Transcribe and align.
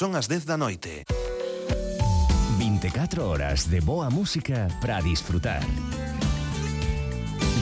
Son 0.00 0.16
as 0.16 0.28
10 0.28 0.46
da 0.46 0.56
noite. 0.56 1.04
24 2.56 3.20
horas 3.20 3.68
de 3.68 3.84
boa 3.84 4.08
música 4.08 4.66
para 4.80 4.98
disfrutar. 5.02 5.60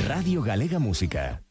Radio 0.07 0.41
Galega 0.41 0.79
Música. 0.79 1.43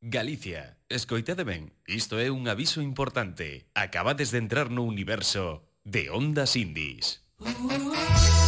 Galicia, 0.00 0.78
escoitade 0.88 1.44
ben, 1.44 1.68
isto 1.84 2.16
é 2.16 2.32
un 2.32 2.48
aviso 2.48 2.80
importante. 2.80 3.68
Acabades 3.74 4.32
de 4.32 4.38
entrar 4.38 4.70
no 4.72 4.88
universo 4.88 5.68
de 5.84 6.08
Ondas 6.08 6.56
Indies. 6.56 7.20
Uh 7.36 7.44
-huh. 7.44 8.39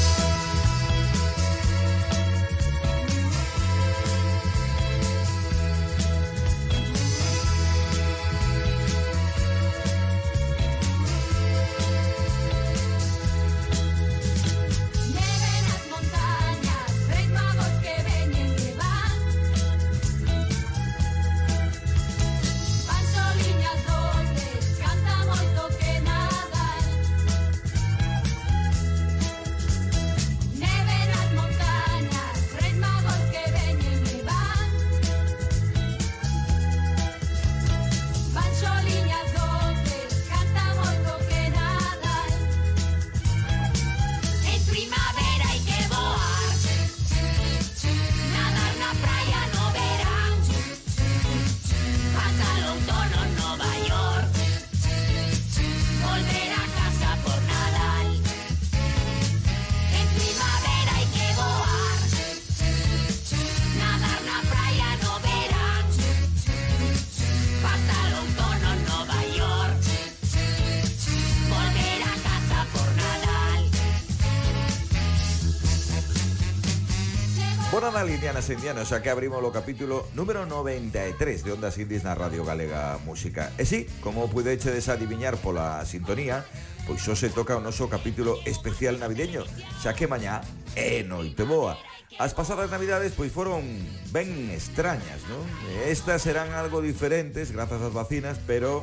Semanas 78.43 78.59
Indianas, 78.59 78.89
xa 78.91 78.99
que 78.99 79.11
abrimos 79.11 79.39
o 79.39 79.55
capítulo 79.55 80.03
número 80.19 80.43
93 80.51 81.47
de 81.47 81.55
Ondas 81.55 81.79
Indies 81.79 82.03
na 82.03 82.19
Radio 82.19 82.43
Galega 82.43 82.99
Música. 83.07 83.55
E 83.55 83.63
si, 83.63 83.87
sí, 83.87 84.03
como 84.03 84.27
pudeche 84.27 84.75
adiviñar 84.75 85.39
pola 85.39 85.79
sintonía, 85.87 86.43
pois 86.83 86.99
xo 86.99 87.15
se 87.15 87.31
toca 87.31 87.55
o 87.55 87.63
noso 87.63 87.87
capítulo 87.87 88.43
especial 88.43 88.99
navideño, 88.99 89.47
xa 89.79 89.95
que 89.95 90.11
mañá 90.11 90.43
é 90.75 91.07
noite 91.07 91.47
boa. 91.47 91.79
As 92.19 92.35
pasadas 92.35 92.67
navidades 92.67 93.15
pois 93.15 93.31
foron 93.31 93.63
ben 94.11 94.51
extrañas, 94.51 95.23
non? 95.31 95.47
Estas 95.87 96.27
serán 96.27 96.51
algo 96.51 96.83
diferentes 96.83 97.55
grazas 97.55 97.79
ás 97.79 97.95
vacinas, 97.95 98.43
pero 98.43 98.83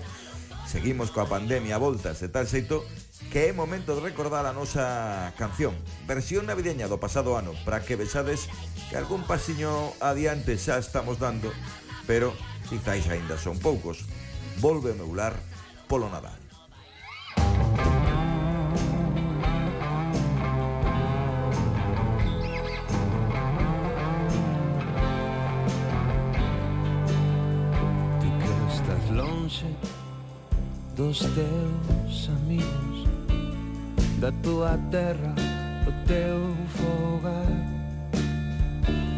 seguimos 0.72 1.12
coa 1.12 1.28
pandemia 1.28 1.76
a 1.76 1.84
voltas, 1.84 2.24
de 2.24 2.32
tal 2.32 2.48
xeito 2.48 2.88
que 3.28 3.50
é 3.50 3.54
momento 3.54 3.94
de 3.94 4.02
recordar 4.02 4.48
a 4.48 4.56
nosa 4.56 5.36
canción 5.36 5.76
Versión 6.08 6.48
navideña 6.48 6.88
do 6.88 6.98
pasado 6.98 7.36
ano 7.36 7.52
Para 7.68 7.84
que 7.84 8.00
vexades 8.00 8.48
que 8.90 8.98
algún 8.98 9.28
pasiño 9.28 9.94
adiante 10.00 10.56
xa 10.58 10.80
estamos 10.80 11.20
dando 11.20 11.52
Pero 12.10 12.34
quizáis 12.70 13.10
aínda 13.10 13.38
son 13.38 13.58
poucos. 13.58 14.06
Volve 14.62 14.94
meular 14.94 15.34
polo 15.88 16.10
Nadal. 16.10 16.38
Lonxe 29.10 29.66
dos 30.96 31.20
teus 31.34 32.30
amigos 32.30 33.09
da 34.20 34.32
tua 34.44 34.78
terra 34.92 35.34
o 35.88 36.08
teu 36.08 36.56
fogar. 36.76 37.48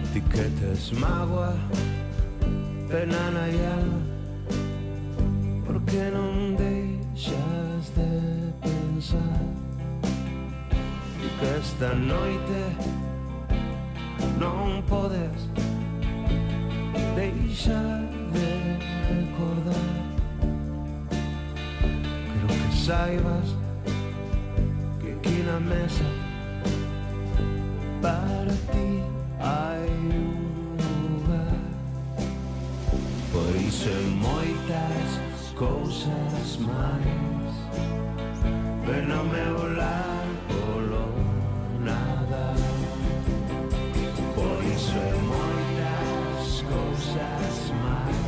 Etiquetas 0.05 0.91
mágoa, 0.91 1.55
pena 2.87 3.31
na 3.31 3.45
alma 3.45 4.01
Porque 5.65 6.11
non 6.11 6.55
deixas 6.55 7.89
de 7.95 8.53
pensar? 8.61 9.41
E 11.17 11.27
que 11.39 11.45
esta 11.57 11.95
noite 11.95 12.61
non 14.37 14.83
podes 14.85 15.49
deixar 17.15 18.05
de 18.35 18.51
recordar. 19.09 19.89
Quero 22.29 22.47
que 22.51 22.75
saibas 22.75 23.60
aquí 25.21 25.43
la 25.43 25.59
mesa 25.59 26.03
para 28.01 28.53
ti 28.71 29.01
hay 29.39 29.87
un 30.09 30.77
lugar. 30.81 31.59
Por 33.31 33.55
isso 33.55 33.89
moitas 34.17 35.53
cousas 35.55 36.57
máis, 36.59 37.53
pero 38.85 39.05
non 39.07 39.25
me 39.29 39.45
volar 39.57 40.25
polo 40.49 41.05
nada. 41.85 42.45
Por 44.35 44.57
isso 44.75 45.01
moitas 45.29 46.65
cousas 46.65 47.55
máis, 47.85 48.21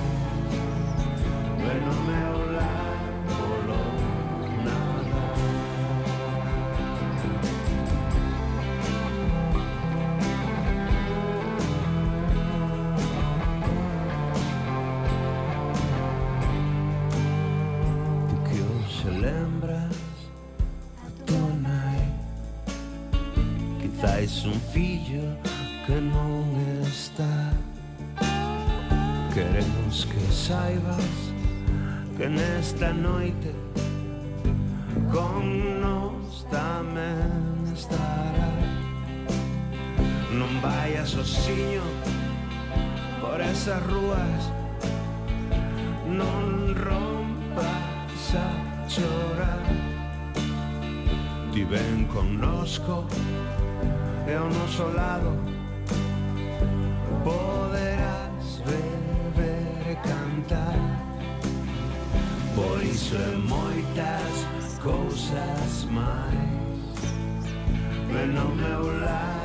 pero 1.58 1.80
non 1.88 2.00
me 2.06 2.22
volar 2.34 2.93
Tais 24.24 24.46
un 24.46 24.58
fillo 24.72 25.36
que 25.86 26.00
non 26.00 26.48
está. 26.80 27.52
Queremos 29.36 30.08
que 30.08 30.24
saibas 30.32 31.12
Que 32.16 32.30
nesta 32.30 32.94
noite 32.94 33.52
Con 35.12 35.44
nos 35.84 36.48
tamén 36.48 37.68
estará. 37.76 38.48
Non 40.32 40.56
vayas 40.64 41.20
osiño 41.20 41.84
Por 43.20 43.44
esas 43.44 43.84
rúas. 43.92 44.42
Non 46.08 46.72
rompas 46.80 48.24
a 48.40 48.48
chorar 48.88 49.68
Ti 51.52 51.68
ven 51.68 52.08
connosco 52.08 53.04
e 54.28 54.36
o 54.36 54.50
noso 54.50 54.88
lado. 54.96 55.32
Poderás 57.24 58.62
beber 58.66 59.92
e 59.92 59.96
cantar. 59.96 61.04
Por 62.56 62.84
iso 62.84 63.16
e 63.16 63.36
moitas 63.38 64.54
cousas 64.84 65.88
máis 65.90 66.34
Ven 68.12 68.38
ao 68.38 68.50
meu 68.50 69.00
lado 69.00 69.43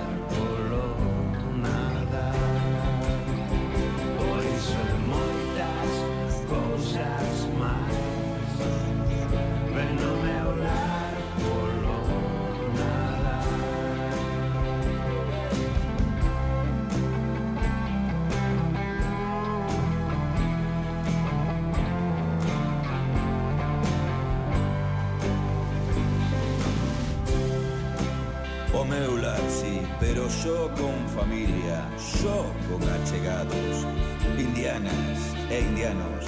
e 35.50 35.60
indianos, 35.60 36.24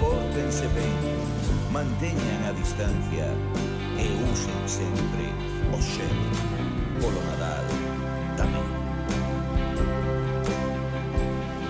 pórtense 0.00 0.66
ben, 0.74 0.94
manteñan 1.72 2.40
a 2.48 2.52
distancia 2.52 3.26
e 3.98 4.06
usen 4.32 4.60
sempre 4.66 5.26
o 5.72 5.78
xel 5.80 6.18
polo 7.00 7.20
Nadal 7.28 7.66
tamén. 8.36 8.68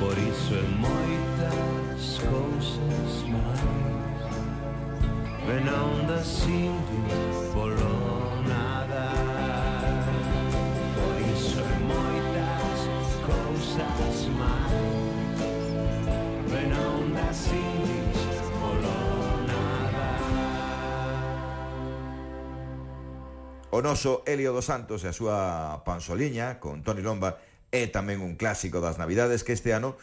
Por 0.00 0.17
iso 0.17 0.55
en 0.56 0.70
moitas 0.81 2.02
cousas 2.25 3.11
máis 3.29 3.79
Venón 5.49 6.06
das 6.06 6.44
Indias 6.49 7.27
o 23.78 23.82
noso 23.82 24.26
Helio 24.26 24.50
dos 24.50 24.66
Santos 24.66 25.06
e 25.06 25.08
a 25.08 25.14
súa 25.14 25.86
panzoliña 25.86 26.58
con 26.58 26.82
Tony 26.82 26.98
Lomba 26.98 27.38
é 27.70 27.86
tamén 27.86 28.19
un 28.19 28.34
clásico 28.34 28.82
das 28.82 28.98
Navidades 28.98 29.46
que 29.46 29.54
este 29.54 29.70
ano 29.70 29.94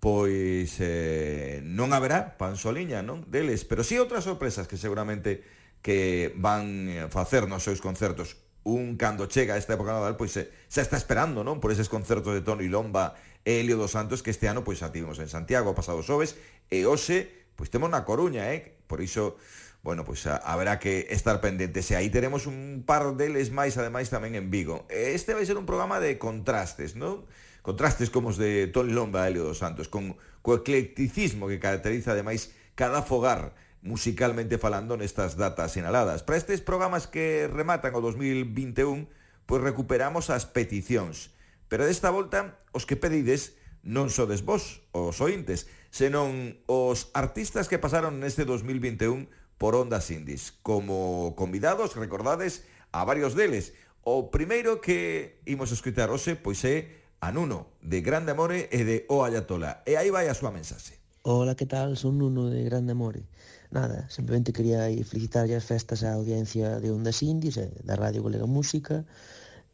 pois 0.00 0.80
eh, 0.80 1.60
non 1.60 1.92
haberá 1.92 2.40
panzoliña 2.40 3.04
non 3.04 3.28
deles, 3.28 3.68
pero 3.68 3.84
si 3.84 4.00
sí 4.00 4.00
outras 4.00 4.24
sorpresas 4.24 4.64
que 4.64 4.80
seguramente 4.80 5.44
que 5.84 6.32
van 6.40 6.88
eh, 6.88 7.12
facer 7.12 7.44
nos 7.44 7.60
seus 7.60 7.84
concertos 7.84 8.40
un 8.64 8.96
cando 8.96 9.28
chega 9.28 9.60
esta 9.60 9.76
época 9.76 9.92
naval 9.92 10.16
pois 10.16 10.32
eh, 10.40 10.48
se, 10.72 10.80
se 10.80 10.80
está 10.80 10.96
esperando 10.96 11.44
non 11.44 11.60
por 11.60 11.76
eses 11.76 11.92
concertos 11.92 12.32
de 12.32 12.40
Tony 12.40 12.72
Lomba 12.72 13.20
e 13.44 13.60
Helio 13.60 13.76
dos 13.76 13.92
Santos 13.92 14.24
que 14.24 14.32
este 14.32 14.48
ano 14.48 14.64
pois 14.64 14.80
ativemos 14.80 15.20
en 15.20 15.28
Santiago 15.28 15.76
pasado 15.76 16.00
xoves 16.00 16.40
e 16.72 16.88
hoxe 16.88 17.28
pois 17.52 17.68
temos 17.68 17.92
na 17.92 18.08
Coruña, 18.08 18.48
eh? 18.56 18.80
Por 18.88 19.04
iso 19.04 19.36
bueno, 19.82 20.04
pois 20.04 20.26
a, 20.28 20.36
ah, 20.36 20.52
haberá 20.52 20.78
que 20.78 21.08
estar 21.08 21.40
pendentes 21.40 21.88
e 21.88 21.96
aí 21.96 22.12
teremos 22.12 22.44
un 22.44 22.84
par 22.84 23.16
deles 23.16 23.48
máis 23.48 23.80
ademais 23.80 24.12
tamén 24.12 24.36
en 24.36 24.52
Vigo. 24.52 24.84
Este 24.92 25.32
vai 25.32 25.48
ser 25.48 25.56
un 25.56 25.64
programa 25.64 25.96
de 26.04 26.20
contrastes, 26.20 27.00
non? 27.00 27.24
Contrastes 27.64 28.12
como 28.12 28.28
os 28.28 28.36
de 28.36 28.68
Ton 28.68 28.92
Lomba 28.92 29.24
e 29.24 29.32
Helio 29.32 29.48
dos 29.48 29.60
Santos 29.60 29.88
con 29.88 30.20
co 30.44 30.60
eclecticismo 30.60 31.48
que 31.48 31.60
caracteriza 31.60 32.12
ademais 32.12 32.52
cada 32.76 33.00
fogar 33.00 33.56
musicalmente 33.80 34.60
falando 34.60 35.00
nestas 35.00 35.40
datas 35.40 35.72
sinaladas. 35.72 36.20
Para 36.20 36.36
estes 36.36 36.60
programas 36.60 37.08
que 37.08 37.48
rematan 37.48 37.96
o 37.96 38.04
2021, 38.04 39.08
pois 39.48 39.64
recuperamos 39.64 40.28
as 40.28 40.44
peticións. 40.44 41.32
Pero 41.72 41.88
desta 41.88 42.12
volta, 42.12 42.60
os 42.76 42.84
que 42.84 43.00
pedides 43.00 43.56
non 43.80 44.12
sodes 44.12 44.44
vos, 44.44 44.84
os 44.92 45.24
ointes, 45.24 45.64
senón 45.88 46.60
os 46.68 47.08
artistas 47.16 47.64
que 47.64 47.80
pasaron 47.80 48.20
neste 48.20 48.44
2021 48.44 49.39
por 49.60 49.76
Ondas 49.76 50.10
Indies. 50.10 50.56
Como 50.62 51.36
convidados, 51.36 51.94
recordades, 51.94 52.64
a 52.96 53.04
varios 53.04 53.36
deles. 53.36 53.76
O 54.00 54.32
primeiro 54.32 54.80
que 54.80 55.36
imos 55.44 55.68
escutar 55.68 56.08
hoxe, 56.08 56.32
pois 56.32 56.64
é 56.64 57.04
a 57.20 57.28
Nuno, 57.28 57.76
de 57.84 58.00
Grande 58.00 58.32
Amore 58.32 58.72
e 58.72 58.80
de 58.88 59.04
O 59.12 59.20
Ayatola. 59.20 59.84
E 59.84 60.00
aí 60.00 60.08
vai 60.08 60.32
a 60.32 60.34
súa 60.34 60.48
mensaxe. 60.48 60.96
Hola, 61.28 61.52
que 61.52 61.68
tal? 61.68 61.92
Son 61.92 62.16
Nuno 62.16 62.48
de 62.48 62.64
Grande 62.64 62.96
Amore. 62.96 63.28
Nada, 63.68 64.08
simplemente 64.08 64.56
quería 64.56 64.88
felicitar 65.04 65.44
as 65.52 65.68
festas 65.68 66.00
á 66.08 66.16
audiencia 66.16 66.80
de 66.80 66.88
Ondas 66.88 67.20
Indies, 67.20 67.60
eh, 67.60 67.68
da 67.84 68.00
Radio 68.00 68.24
Galega 68.24 68.48
Música, 68.48 69.04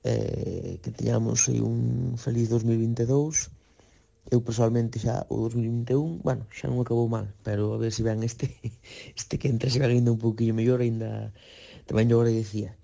eh, 0.02 0.82
que 0.82 0.90
teñamos 0.90 1.46
un 1.46 2.18
feliz 2.18 2.50
2022 2.50 3.54
eu 4.30 4.42
personalmente 4.42 4.98
xa 4.98 5.26
o 5.30 5.46
2021, 5.46 6.22
bueno, 6.26 6.46
xa 6.50 6.66
non 6.66 6.82
acabou 6.82 7.06
mal, 7.06 7.30
pero 7.46 7.74
a 7.74 7.78
ver 7.78 7.92
se 7.94 8.02
ven 8.02 8.22
este 8.26 8.50
este 9.20 9.38
que 9.38 9.48
entra 9.48 9.70
se 9.70 9.78
ven 9.78 9.90
ainda 9.90 10.10
un 10.10 10.18
poquinho 10.18 10.54
mellor, 10.54 10.82
ainda 10.82 11.30
tamén 11.86 12.10
yo 12.10 12.18
agradecía. 12.18 12.74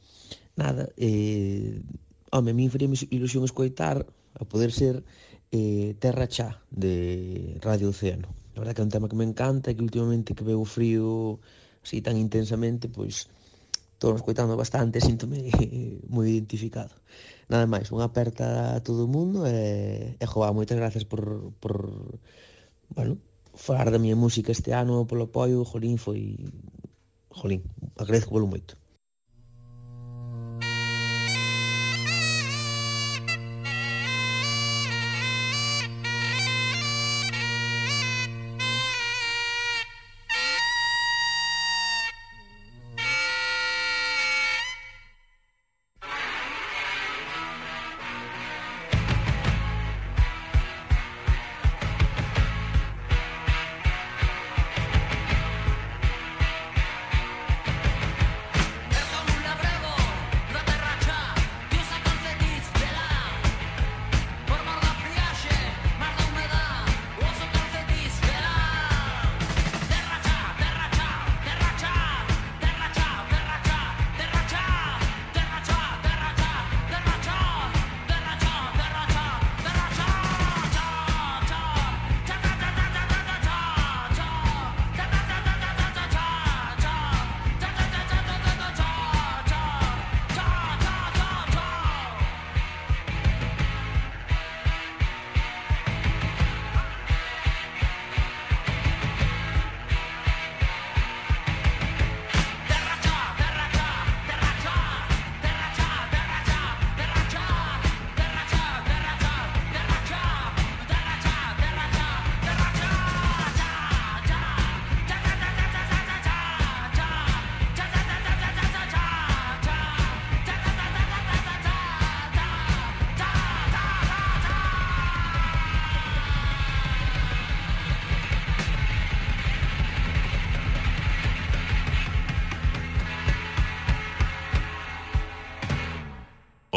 Nada, 0.55 0.93
eh, 1.00 1.83
home, 2.31 2.50
a 2.53 2.55
mí 2.55 2.69
faría 2.71 2.89
ilusión 3.11 3.43
escoitar 3.43 4.06
a 4.39 4.44
poder 4.44 4.71
ser 4.71 5.03
eh, 5.50 5.97
Terra 5.99 6.29
Chá 6.29 6.62
de 6.71 7.59
Radio 7.61 7.91
Océano. 7.91 8.29
A 8.55 8.61
verdad 8.61 8.75
que 8.77 8.83
é 8.83 8.87
un 8.87 8.93
tema 8.93 9.09
que 9.09 9.17
me 9.17 9.25
encanta 9.25 9.73
e 9.73 9.77
que 9.77 9.83
últimamente 9.83 10.37
que 10.37 10.45
veo 10.45 10.61
o 10.61 10.69
frío 10.69 11.41
así 11.83 11.99
tan 12.05 12.17
intensamente, 12.17 12.87
pois 12.87 13.27
pues, 13.27 13.42
estou 14.02 14.19
escoitando 14.19 14.58
bastante, 14.58 14.99
síntome 14.99 15.46
moi 16.14 16.26
identificado. 16.26 16.90
Nada 17.46 17.70
máis, 17.70 17.87
unha 17.94 18.10
aperta 18.10 18.75
a 18.75 18.82
todo 18.82 19.06
o 19.06 19.12
mundo 19.14 19.46
e, 19.46 20.19
e 20.19 20.26
joa, 20.26 20.50
moitas 20.50 20.75
gracias 20.75 21.06
por, 21.06 21.54
por 21.62 21.87
bueno, 22.90 23.22
falar 23.54 23.94
da 23.94 24.02
miña 24.02 24.19
música 24.19 24.50
este 24.50 24.75
ano 24.75 25.06
polo 25.06 25.31
apoio, 25.31 25.62
jolín, 25.62 26.02
foi 26.02 26.34
jolín, 27.31 27.62
agradezco 27.94 28.34
polo 28.34 28.50
moito. 28.50 28.81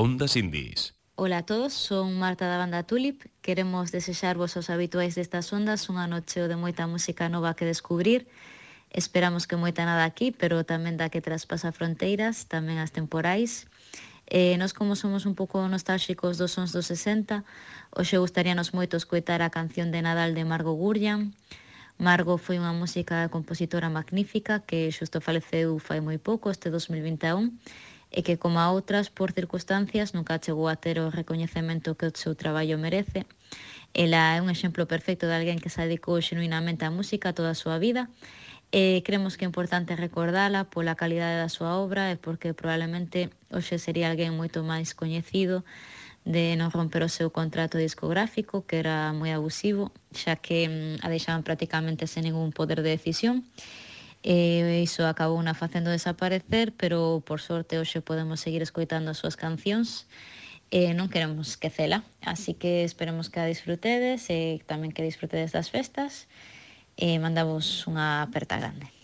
Ondas 0.06 0.36
Indies. 0.36 0.94
Ola 1.16 1.40
a 1.40 1.46
todos, 1.48 1.74
son 1.74 2.20
Marta 2.20 2.46
da 2.46 2.62
banda 2.62 2.86
Tulip. 2.86 3.26
Queremos 3.42 3.90
desexarvos 3.90 4.54
aos 4.54 4.70
habituais 4.70 5.18
destas 5.18 5.50
ondas 5.50 5.90
unha 5.90 6.06
noche 6.06 6.46
de 6.46 6.54
moita 6.54 6.86
música 6.86 7.26
nova 7.26 7.58
que 7.58 7.66
descubrir. 7.66 8.30
Esperamos 8.94 9.50
que 9.50 9.58
moita 9.58 9.82
nada 9.82 10.06
aquí, 10.06 10.30
pero 10.30 10.62
tamén 10.62 10.94
da 10.94 11.10
que 11.10 11.26
traspasa 11.26 11.74
fronteiras, 11.74 12.46
tamén 12.46 12.78
as 12.78 12.94
temporais. 12.94 13.66
Eh, 14.30 14.54
nós 14.62 14.78
como 14.78 14.94
somos 14.94 15.26
un 15.26 15.34
pouco 15.34 15.58
nostálxicos 15.66 16.38
dos 16.38 16.54
sons 16.54 16.70
dos 16.70 16.86
60, 16.86 17.42
hoxe 17.90 18.22
gustaríanos 18.22 18.78
moito 18.78 19.02
escoitar 19.02 19.42
a 19.42 19.50
canción 19.50 19.90
de 19.90 20.06
Nadal 20.06 20.38
de 20.38 20.46
Margo 20.46 20.78
Gurian. 20.78 21.34
Margo 21.98 22.38
foi 22.38 22.62
unha 22.62 22.78
música 22.78 23.26
compositora 23.34 23.90
magnífica 23.90 24.62
que 24.70 24.86
xusto 24.94 25.18
faleceu 25.18 25.82
fai 25.82 25.98
moi 25.98 26.22
pouco, 26.22 26.54
este 26.54 26.70
2021, 26.70 27.58
e 28.16 28.24
que, 28.24 28.40
como 28.40 28.64
a 28.64 28.72
outras, 28.72 29.12
por 29.12 29.36
circunstancias, 29.36 30.16
nunca 30.16 30.40
chegou 30.40 30.72
a 30.72 30.80
ter 30.80 31.04
o 31.04 31.12
recoñecemento 31.12 32.00
que 32.00 32.08
o 32.08 32.16
seu 32.16 32.32
traballo 32.34 32.80
merece. 32.80 33.28
Ela 33.92 34.36
é 34.36 34.40
un 34.40 34.48
exemplo 34.48 34.88
perfecto 34.88 35.28
de 35.28 35.36
alguén 35.36 35.60
que 35.60 35.68
se 35.68 35.84
dedicou 35.84 36.24
genuinamente 36.24 36.88
á 36.88 36.92
música 36.92 37.36
toda 37.36 37.52
a 37.52 37.60
súa 37.60 37.76
vida 37.76 38.08
e 38.72 39.04
cremos 39.08 39.38
que 39.38 39.46
é 39.46 39.52
importante 39.52 39.96
recordala 39.96 40.68
pola 40.68 41.00
calidade 41.00 41.40
da 41.40 41.52
súa 41.52 41.80
obra 41.80 42.12
e 42.12 42.20
porque 42.20 42.56
probablemente 42.56 43.32
hoxe 43.52 43.80
sería 43.80 44.12
alguén 44.12 44.36
moito 44.36 44.64
máis 44.64 44.96
coñecido 44.96 45.68
de 46.26 46.58
non 46.58 46.74
romper 46.74 47.06
o 47.06 47.12
seu 47.12 47.30
contrato 47.30 47.78
discográfico, 47.78 48.66
que 48.66 48.82
era 48.82 49.14
moi 49.14 49.30
abusivo, 49.30 49.94
xa 50.10 50.36
que 50.36 50.66
mm, 50.66 51.06
a 51.06 51.08
deixaban 51.08 51.46
prácticamente 51.46 52.10
sen 52.10 52.26
ningún 52.26 52.50
poder 52.50 52.82
de 52.82 52.98
decisión 52.98 53.46
e 54.26 54.82
iso 54.82 55.06
acabou 55.06 55.38
na 55.46 55.54
facendo 55.54 55.94
desaparecer, 55.94 56.74
pero 56.74 57.22
por 57.22 57.38
sorte 57.46 57.78
hoxe 57.78 58.02
podemos 58.02 58.42
seguir 58.42 58.66
escoitando 58.66 59.14
as 59.14 59.22
súas 59.22 59.38
cancións 59.38 60.10
e 60.74 60.98
non 60.98 61.14
queremos 61.14 61.54
esquecela. 61.54 62.02
Así 62.26 62.58
que 62.58 62.82
esperemos 62.82 63.30
que 63.30 63.38
a 63.38 63.46
disfrutedes 63.46 64.26
e 64.34 64.66
tamén 64.66 64.90
que 64.90 65.06
disfrutedes 65.06 65.54
das 65.54 65.70
festas 65.70 66.26
e 66.98 67.22
mandamos 67.22 67.86
unha 67.86 68.26
aperta 68.26 68.58
grande. 68.58 68.95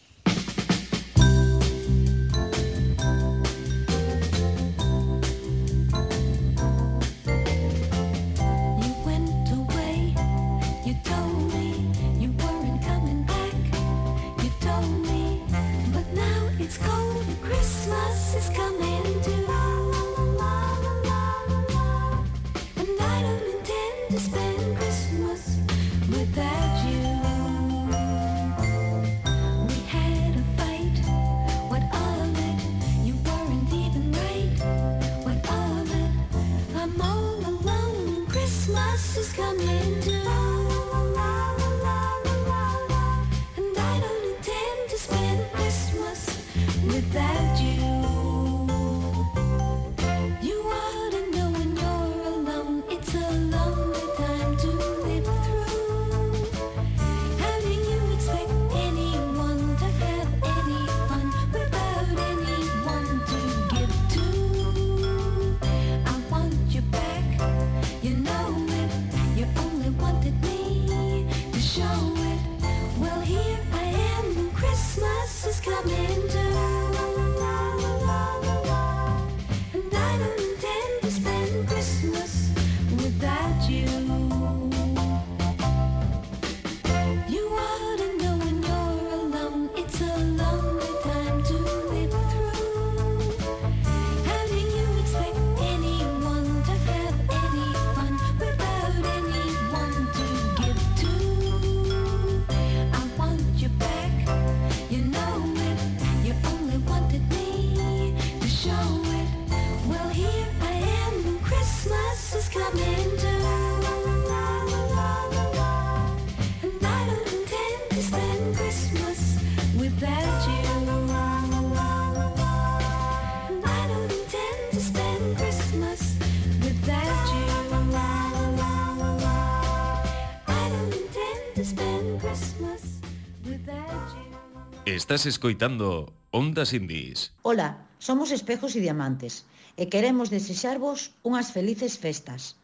Estás 135.12 135.26
escoitando 135.26 136.14
Ondas 136.32 136.72
Indies. 136.72 137.36
Ola, 137.44 137.84
somos 138.00 138.32
Espejos 138.32 138.80
e 138.80 138.80
Diamantes 138.80 139.44
e 139.76 139.92
queremos 139.92 140.32
desexarvos 140.32 141.12
unhas 141.28 141.52
felices 141.52 142.00
festas. 142.00 142.56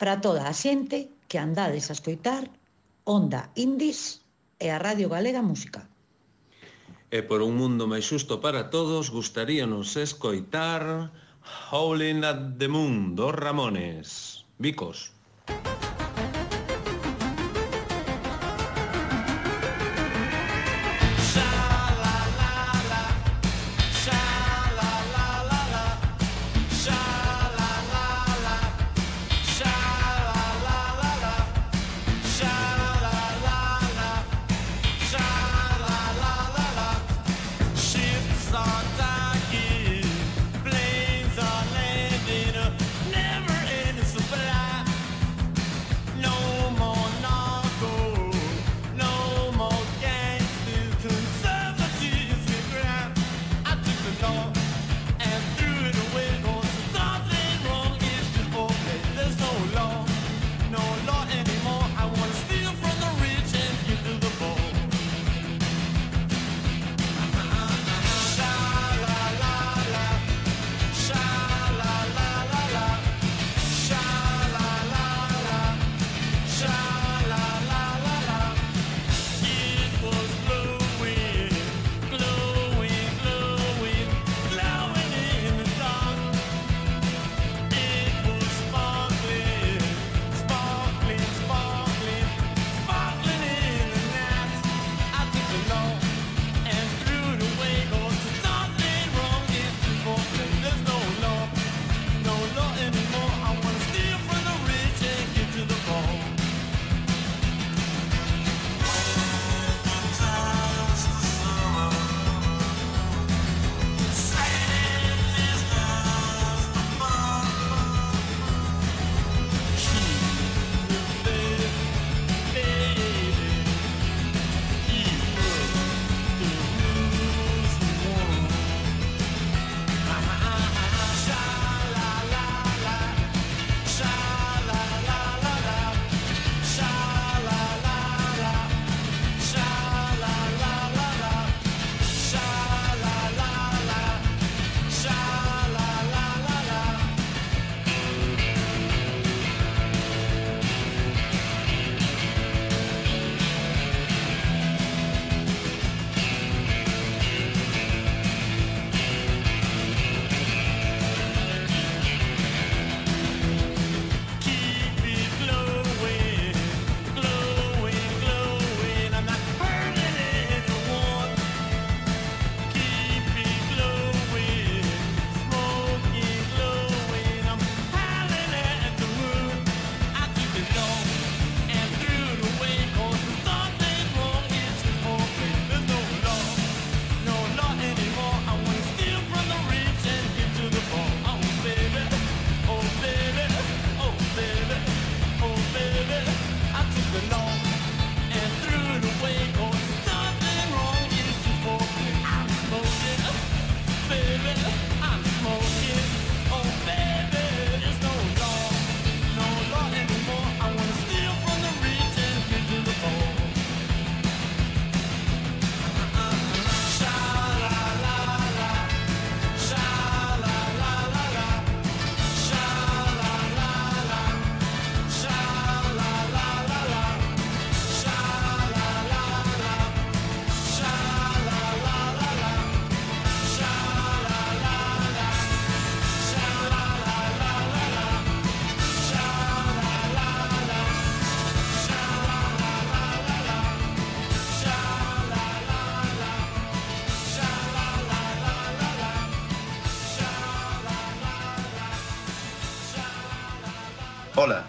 Para 0.00 0.16
toda 0.24 0.48
a 0.48 0.56
xente 0.56 1.12
que 1.28 1.36
andades 1.36 1.92
a 1.92 1.96
escoitar 2.00 2.48
Onda 3.04 3.52
Indies 3.52 4.24
e 4.56 4.72
a 4.72 4.80
Radio 4.80 5.12
Galega 5.12 5.44
Música. 5.44 5.84
E 7.12 7.20
por 7.28 7.44
un 7.44 7.60
mundo 7.60 7.84
máis 7.84 8.08
xusto 8.08 8.40
para 8.40 8.72
todos, 8.72 9.12
gustaríanos 9.12 9.92
escoitar 10.00 11.12
Howling 11.68 12.24
at 12.24 12.56
the 12.56 12.72
Moon 12.72 13.12
dos 13.12 13.36
Ramones. 13.36 14.40
Bicos. 14.56 15.17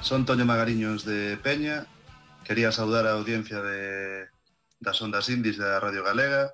Son 0.10 0.26
Toño 0.26 0.44
Magariños 0.44 1.06
de 1.06 1.38
Peña. 1.38 1.86
Quería 2.44 2.72
saudar 2.72 3.06
a 3.06 3.12
audiencia 3.12 3.62
de 3.62 4.26
das 4.82 4.98
ondas 5.06 5.30
indies 5.30 5.62
da 5.62 5.78
Radio 5.78 6.02
Galega, 6.02 6.50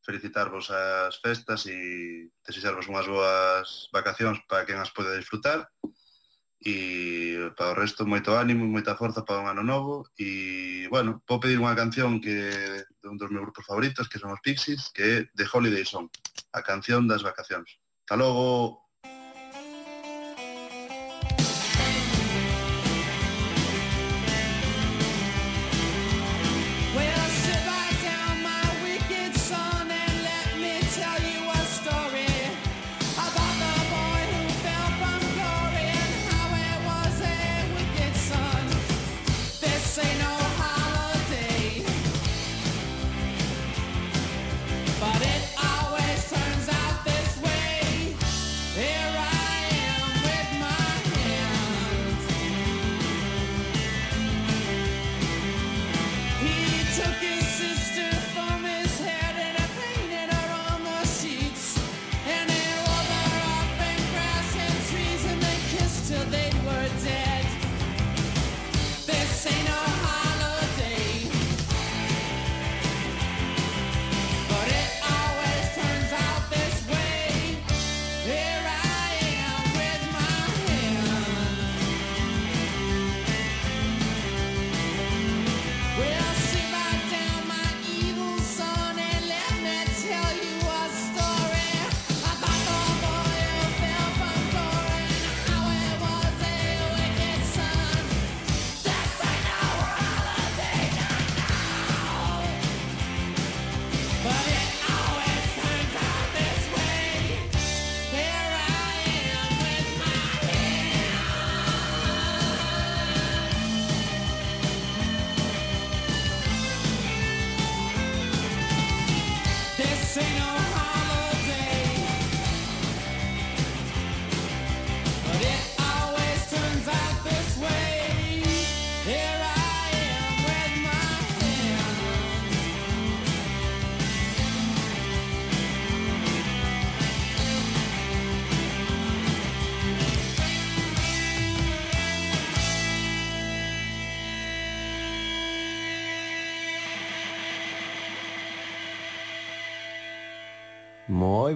felicitarvos 0.00 0.72
as 0.72 1.20
festas 1.20 1.68
e 1.68 2.32
desexarvos 2.40 2.88
unhas 2.88 3.04
boas 3.04 3.92
vacacións 3.92 4.40
para 4.48 4.64
quen 4.64 4.80
as 4.80 4.96
poida 4.96 5.12
disfrutar 5.12 5.68
e 6.56 7.52
para 7.52 7.76
o 7.76 7.78
resto 7.84 8.08
moito 8.08 8.32
ánimo 8.32 8.64
e 8.64 8.72
moita 8.72 8.96
forza 8.96 9.28
para 9.28 9.44
un 9.44 9.52
ano 9.52 9.60
novo 9.60 10.08
e, 10.16 10.88
bueno, 10.88 11.20
vou 11.28 11.36
pedir 11.36 11.60
unha 11.60 11.76
canción 11.76 12.16
que 12.16 12.48
de 12.80 13.06
un 13.12 13.20
dos 13.20 13.28
meus 13.28 13.44
grupos 13.44 13.68
favoritos 13.68 14.08
que 14.08 14.16
son 14.16 14.32
os 14.32 14.40
Pixies, 14.40 14.88
que 14.96 15.04
é 15.04 15.14
The 15.36 15.44
Holiday 15.44 15.84
Song 15.84 16.08
a 16.56 16.64
canción 16.64 17.04
das 17.04 17.20
vacacións. 17.20 17.76
Hasta 18.08 18.16
logo! 18.16 18.85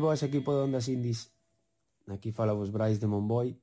boas 0.01 0.23
equipo 0.25 0.57
de 0.57 0.65
Ondas 0.65 0.89
Indies. 0.89 1.31
Aquí 2.09 2.33
fala 2.33 2.57
vos 2.57 2.73
Brais 2.73 2.99
de 2.99 3.07
Monboi. 3.07 3.61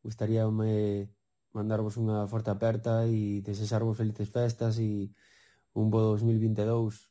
Gustaríame 0.00 1.10
mandarvos 1.52 1.98
unha 1.98 2.24
forte 2.30 2.48
aperta 2.48 3.04
e 3.04 3.42
desexarvos 3.42 3.98
felices 3.98 4.30
festas 4.30 4.78
e 4.78 5.12
un 5.74 5.90
bo 5.90 6.00
2022 6.14 7.10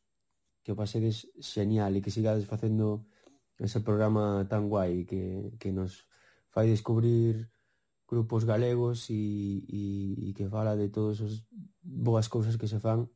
que 0.63 0.73
o 0.73 0.79
pasedes 0.79 1.29
xenial 1.37 1.93
e 1.93 2.01
que 2.01 2.13
sigades 2.15 2.47
facendo 2.49 3.05
ese 3.61 3.83
programa 3.83 4.47
tan 4.49 4.71
guai 4.71 5.05
que, 5.05 5.53
que 5.61 5.69
nos 5.69 6.09
fai 6.49 6.65
descubrir 6.65 7.51
grupos 8.09 8.43
galegos 8.47 9.11
e, 9.13 9.61
e, 9.69 9.83
e 10.17 10.27
que 10.33 10.49
fala 10.49 10.73
de 10.73 10.89
todas 10.89 11.21
as 11.21 11.45
boas 11.83 12.25
cousas 12.31 12.57
que 12.57 12.65
se 12.65 12.81
fan 12.81 13.11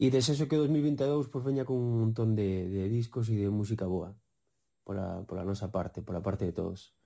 E 0.00 0.08
desexo 0.08 0.48
que 0.48 0.56
2022 0.56 1.28
pois, 1.28 1.44
veña 1.44 1.68
con 1.68 1.76
un 1.76 2.00
montón 2.00 2.32
de, 2.32 2.72
de 2.72 2.88
discos 2.88 3.28
e 3.28 3.36
de 3.36 3.52
música 3.52 3.84
boa 3.84 4.16
pola, 4.80 5.28
pola 5.28 5.44
nosa 5.44 5.68
parte, 5.68 6.00
pola 6.00 6.24
parte 6.24 6.48
de 6.48 6.56
todos. 6.56 6.96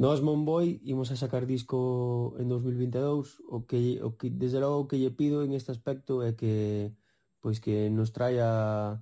Nós, 0.00 0.24
Monboy, 0.24 0.80
imos 0.88 1.12
a 1.12 1.20
sacar 1.20 1.44
disco 1.44 2.32
en 2.40 2.48
2022 2.48 3.44
o 3.44 3.68
que, 3.68 4.00
o 4.00 4.16
que 4.16 4.32
desde 4.32 4.56
logo 4.56 4.78
o 4.80 4.88
que 4.88 4.96
lle 4.96 5.12
pido 5.12 5.44
en 5.44 5.52
este 5.52 5.68
aspecto 5.68 6.24
é 6.24 6.32
que 6.32 6.96
pois 7.44 7.60
que 7.60 7.92
nos 7.92 8.16
traia 8.16 8.96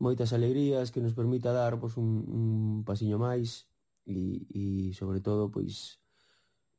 moitas 0.00 0.32
alegrías, 0.32 0.88
que 0.88 1.04
nos 1.04 1.12
permita 1.12 1.52
dar 1.52 1.76
pois, 1.76 2.00
un, 2.00 2.24
un 2.24 2.44
pasiño 2.88 3.20
máis 3.20 3.68
e, 4.08 4.48
e 4.48 4.62
sobre 4.96 5.20
todo 5.20 5.52
pois 5.52 6.00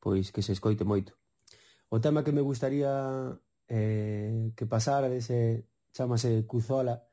pois 0.01 0.33
que 0.33 0.41
se 0.41 0.57
escoite 0.57 0.81
moito. 0.81 1.13
O 1.93 2.01
tema 2.01 2.25
que 2.25 2.33
me 2.33 2.41
gustaría 2.41 2.89
eh, 3.67 4.51
que 4.55 4.65
pasara 4.65 5.09
dese, 5.09 5.67
chamase 5.93 6.45
Cuzola, 6.47 7.07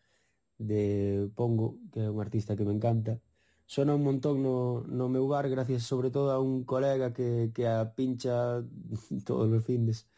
de 0.58 1.30
Pongo, 1.34 1.78
que 1.92 2.00
é 2.00 2.10
un 2.10 2.20
artista 2.20 2.56
que 2.56 2.64
me 2.64 2.72
encanta. 2.74 3.20
Sona 3.66 3.94
un 3.94 4.04
montón 4.04 4.42
no, 4.42 4.82
no 4.84 5.08
meu 5.08 5.26
bar, 5.28 5.48
gracias 5.48 5.82
sobre 5.84 6.10
todo 6.10 6.30
a 6.30 6.40
un 6.40 6.64
colega 6.64 7.12
que, 7.12 7.50
que 7.54 7.66
a 7.66 7.94
pincha 7.94 8.62
todos 9.26 9.50
os 9.50 9.64
findes. 9.64 10.08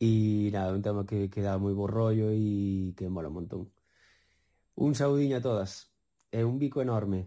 E 0.00 0.50
nada, 0.52 0.72
un 0.74 0.82
tema 0.82 1.04
que, 1.06 1.28
que 1.32 1.42
dá 1.42 1.58
moi 1.58 1.74
bo 1.74 1.86
rollo 1.90 2.30
e 2.30 2.94
que 2.96 3.10
mola 3.10 3.28
un 3.28 3.36
montón. 3.42 3.62
Un 4.76 4.94
saudinho 4.94 5.36
a 5.38 5.42
todas. 5.42 5.90
É 6.30 6.44
un 6.44 6.58
bico 6.62 6.80
enorme. 6.80 7.20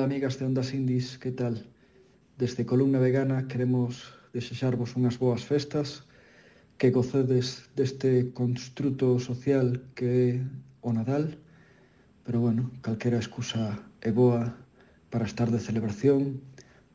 Ola, 0.00 0.06
amigas 0.06 0.38
de 0.38 0.46
Ondas 0.46 0.72
Indies, 0.72 1.18
que 1.18 1.30
tal? 1.30 1.60
Desde 2.38 2.64
Columna 2.64 2.98
Vegana 2.98 3.44
queremos 3.52 4.16
desexarvos 4.32 4.96
unhas 4.96 5.20
boas 5.20 5.44
festas, 5.44 6.08
que 6.80 6.88
gocedes 6.88 7.68
deste 7.76 8.32
construto 8.32 9.20
social 9.20 9.76
que 9.92 10.08
é 10.08 10.30
o 10.80 10.96
Nadal, 10.96 11.36
pero 12.24 12.40
bueno, 12.40 12.72
calquera 12.80 13.20
excusa 13.20 13.76
é 14.00 14.08
boa 14.08 14.56
para 15.12 15.28
estar 15.28 15.52
de 15.52 15.60
celebración, 15.60 16.40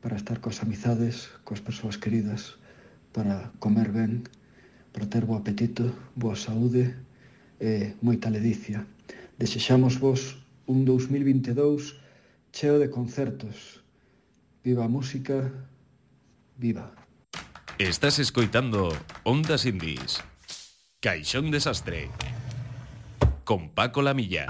para 0.01 0.17
estar 0.17 0.41
coas 0.41 0.65
amizades, 0.65 1.29
coas 1.45 1.61
persoas 1.61 2.01
queridas, 2.01 2.57
para 3.13 3.53
comer 3.61 3.93
ben, 3.93 4.25
para 4.97 5.05
ter 5.05 5.29
bo 5.29 5.37
apetito, 5.37 5.93
boa 6.17 6.33
saúde 6.33 6.89
e 7.61 7.93
moita 8.01 8.33
ledicia. 8.33 8.81
Desexamos 9.37 10.01
vos 10.01 10.41
un 10.65 10.89
2022 10.89 12.01
cheo 12.55 12.79
de 12.79 12.89
concertos. 12.89 13.83
Viva 14.63 14.85
a 14.85 14.87
música, 14.87 15.51
viva. 16.55 16.95
Estás 17.77 18.17
escoitando 18.17 18.95
Ondas 19.25 19.65
Indies. 19.65 20.23
Caixón 21.01 21.51
Desastre. 21.51 22.07
Con 23.43 23.75
Paco 23.75 24.01
Lamilla. 24.01 24.47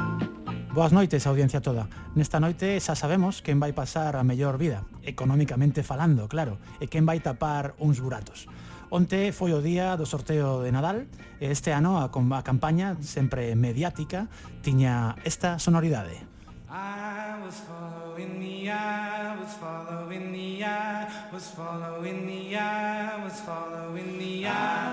Boas 0.71 0.93
noites, 0.93 1.25
audiencia 1.25 1.65
toda. 1.65 1.89
Nesta 2.13 2.37
noite 2.37 2.77
xa 2.77 2.93
sabemos 2.93 3.41
quen 3.41 3.57
vai 3.57 3.73
pasar 3.73 4.13
a 4.13 4.21
mellor 4.21 4.61
vida, 4.61 4.85
economicamente 5.01 5.81
falando, 5.81 6.29
claro, 6.29 6.61
e 6.77 6.85
quen 6.85 7.09
vai 7.09 7.25
tapar 7.25 7.73
uns 7.81 7.97
buratos. 8.05 8.45
Onte 8.93 9.33
foi 9.33 9.49
o 9.57 9.65
día 9.65 9.97
do 9.97 10.05
sorteo 10.05 10.61
de 10.61 10.69
Nadal 10.69 11.09
e 11.41 11.49
este 11.49 11.73
ano 11.73 11.97
a, 11.97 12.13
a 12.13 12.45
campaña, 12.45 13.01
sempre 13.01 13.57
mediática, 13.57 14.29
tiña 14.61 15.17
esta 15.25 15.57
sonoridade. 15.57 16.34
I 16.77 17.39
was 17.45 17.57
following 17.61 18.41
the 18.41 18.69
eye, 18.69 19.37
was 19.39 19.53
following 19.53 20.33
the 20.33 20.65
eye, 20.65 21.09
was 21.31 21.49
following 21.51 22.27
the 22.27 22.57
eye, 22.57 23.23
was 23.23 23.39
following 23.39 24.19
the 24.19 24.47
eye. 24.47 24.84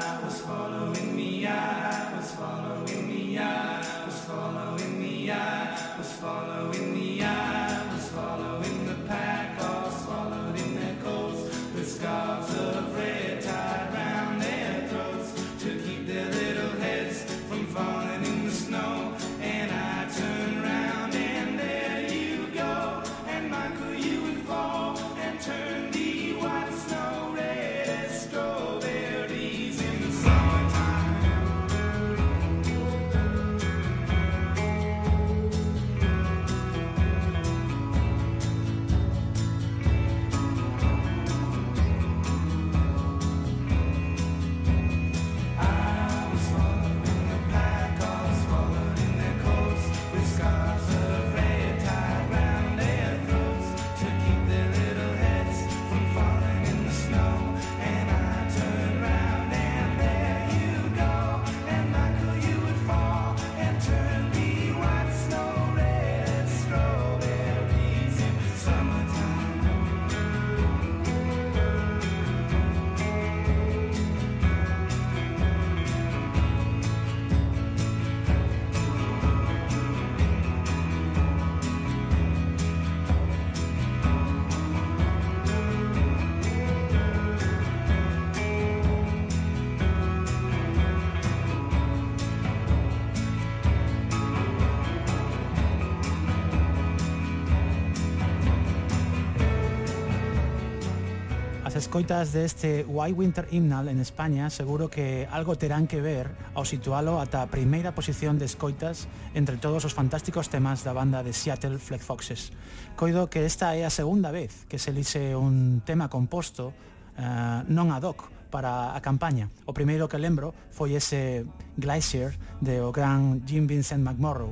escoitas 102.02 102.32
deste 102.32 102.84
White 102.88 103.14
Winter 103.14 103.46
Hymnal 103.52 103.86
en 103.86 104.00
España 104.00 104.50
seguro 104.50 104.90
que 104.90 105.28
algo 105.30 105.54
terán 105.54 105.86
que 105.86 106.02
ver 106.02 106.34
ao 106.50 106.66
situalo 106.66 107.22
ata 107.22 107.46
a 107.46 107.46
primeira 107.46 107.94
posición 107.94 108.42
de 108.42 108.50
escoitas 108.50 109.06
entre 109.38 109.54
todos 109.54 109.86
os 109.86 109.94
fantásticos 109.94 110.50
temas 110.50 110.82
da 110.82 110.90
banda 110.90 111.22
de 111.22 111.30
Seattle 111.30 111.78
Fleck 111.78 112.02
Foxes. 112.02 112.50
Coido 112.98 113.30
que 113.30 113.46
esta 113.46 113.78
é 113.78 113.86
a 113.86 113.92
segunda 113.94 114.34
vez 114.34 114.66
que 114.66 114.82
se 114.82 114.90
lixe 114.90 115.38
un 115.38 115.86
tema 115.86 116.10
composto 116.10 116.74
uh, 116.74 117.62
non 117.70 117.94
ad 117.94 118.02
hoc 118.02 118.26
para 118.50 118.98
a 118.98 118.98
campaña. 118.98 119.46
O 119.62 119.70
primeiro 119.70 120.10
que 120.10 120.18
lembro 120.18 120.50
foi 120.74 120.98
ese 120.98 121.46
Glacier 121.78 122.34
de 122.58 122.82
o 122.82 122.90
gran 122.90 123.46
Jim 123.46 123.70
Vincent 123.70 124.02
McMorrow 124.02 124.50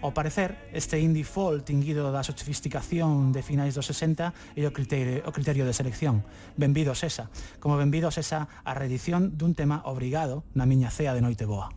Ao 0.00 0.14
parecer, 0.14 0.54
este 0.70 1.02
indie 1.02 1.26
folk 1.26 1.66
tinguido 1.66 2.14
da 2.14 2.22
sofisticación 2.22 3.34
de 3.34 3.42
finais 3.42 3.74
dos 3.74 3.90
60 3.90 4.30
e 4.54 4.62
o 4.62 4.70
criterio, 4.70 5.26
o 5.26 5.34
criterio 5.34 5.66
de 5.66 5.74
selección. 5.74 6.22
Benvidos 6.54 7.02
esa, 7.02 7.34
como 7.58 7.74
benvidos 7.74 8.14
esa 8.14 8.46
a 8.62 8.78
reedición 8.78 9.34
dun 9.34 9.58
tema 9.58 9.82
obrigado 9.90 10.46
na 10.54 10.70
miña 10.70 10.94
cea 10.94 11.18
de 11.18 11.22
noite 11.22 11.50
boa. 11.50 11.74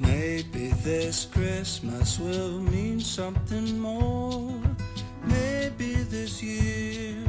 Maybe 0.00 0.72
this 0.80 1.28
Christmas 1.28 2.16
will 2.16 2.64
mean 2.64 3.04
something 3.04 3.76
more. 3.76 4.56
Maybe 5.28 6.08
this 6.08 6.40
year 6.40 7.20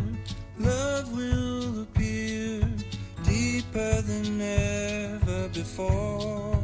love 0.55 1.11
will 1.11 1.83
appear. 1.83 2.63
Deeper 3.71 4.01
than 4.01 4.41
ever 4.41 5.49
before. 5.49 6.59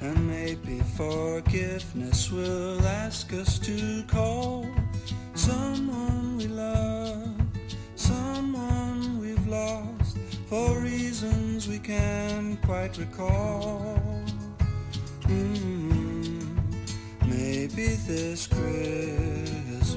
And 0.00 0.28
maybe 0.28 0.80
forgiveness 0.96 2.30
will 2.30 2.80
ask 2.86 3.32
us 3.32 3.58
to 3.60 4.04
call 4.06 4.66
someone 5.34 6.36
we 6.38 6.46
love, 6.46 7.28
someone 7.96 9.20
we've 9.20 9.46
lost 9.46 10.18
for 10.48 10.80
reasons 10.80 11.68
we 11.68 11.78
can't 11.78 12.60
quite 12.62 12.96
recall. 12.98 14.00
Mm, 15.22 16.46
maybe 17.26 17.96
this 18.06 18.46
Christmas, 18.46 19.96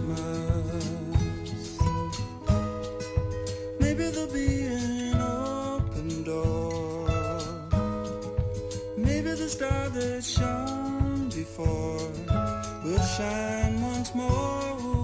maybe 3.79 4.09
there'll 4.09 4.33
be 4.33 5.08
star 9.49 9.89
that 9.89 10.23
shone 10.23 11.27
before 11.29 11.99
will 12.85 13.03
shine 13.17 13.81
once 13.81 14.15
more. 14.15 14.98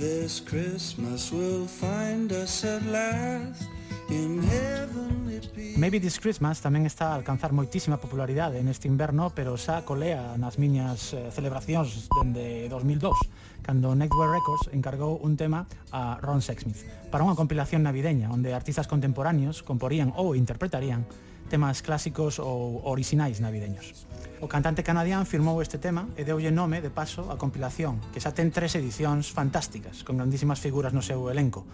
this 0.00 0.40
Christmas 0.40 1.30
will 1.30 1.68
find 1.68 2.32
us 2.32 2.64
at 2.64 2.80
last 2.86 3.68
in 4.08 4.40
heavenly 4.42 5.40
peace. 5.54 5.76
Maybe 5.76 6.00
This 6.00 6.16
Christmas 6.16 6.64
tamén 6.64 6.88
está 6.88 7.12
a 7.12 7.20
alcanzar 7.20 7.52
moitísima 7.52 8.00
popularidade 8.00 8.64
neste 8.64 8.88
inverno, 8.88 9.28
pero 9.36 9.60
xa 9.60 9.84
colea 9.84 10.40
nas 10.40 10.56
miñas 10.56 11.12
eh, 11.12 11.28
celebracións 11.28 12.08
dende 12.16 12.72
2002, 12.72 13.12
cando 13.60 13.92
Network 13.92 14.32
Records 14.32 14.72
encargou 14.72 15.20
un 15.20 15.36
tema 15.36 15.68
a 15.92 16.16
Ron 16.24 16.40
Sexsmith 16.40 16.80
para 17.12 17.20
unha 17.20 17.36
compilación 17.36 17.84
navideña 17.84 18.32
onde 18.32 18.56
artistas 18.56 18.88
contemporáneos 18.88 19.60
comporían 19.60 20.16
ou 20.16 20.32
interpretarían 20.32 21.04
temas 21.50 21.82
clásicos 21.82 22.38
ou 22.38 22.78
orixinais 22.86 23.42
navideños. 23.42 24.06
O 24.38 24.48
cantante 24.48 24.86
canadián 24.86 25.26
firmou 25.26 25.58
este 25.58 25.76
tema 25.76 26.06
e 26.14 26.22
deulle 26.22 26.54
nome 26.54 26.78
de 26.78 26.88
paso 26.88 27.28
a 27.28 27.36
compilación, 27.36 27.98
que 28.14 28.22
xa 28.22 28.30
ten 28.30 28.54
tres 28.54 28.78
edicións 28.78 29.34
fantásticas, 29.34 30.06
con 30.06 30.16
grandísimas 30.16 30.62
figuras 30.62 30.94
no 30.94 31.02
seu 31.02 31.26
elenco. 31.28 31.66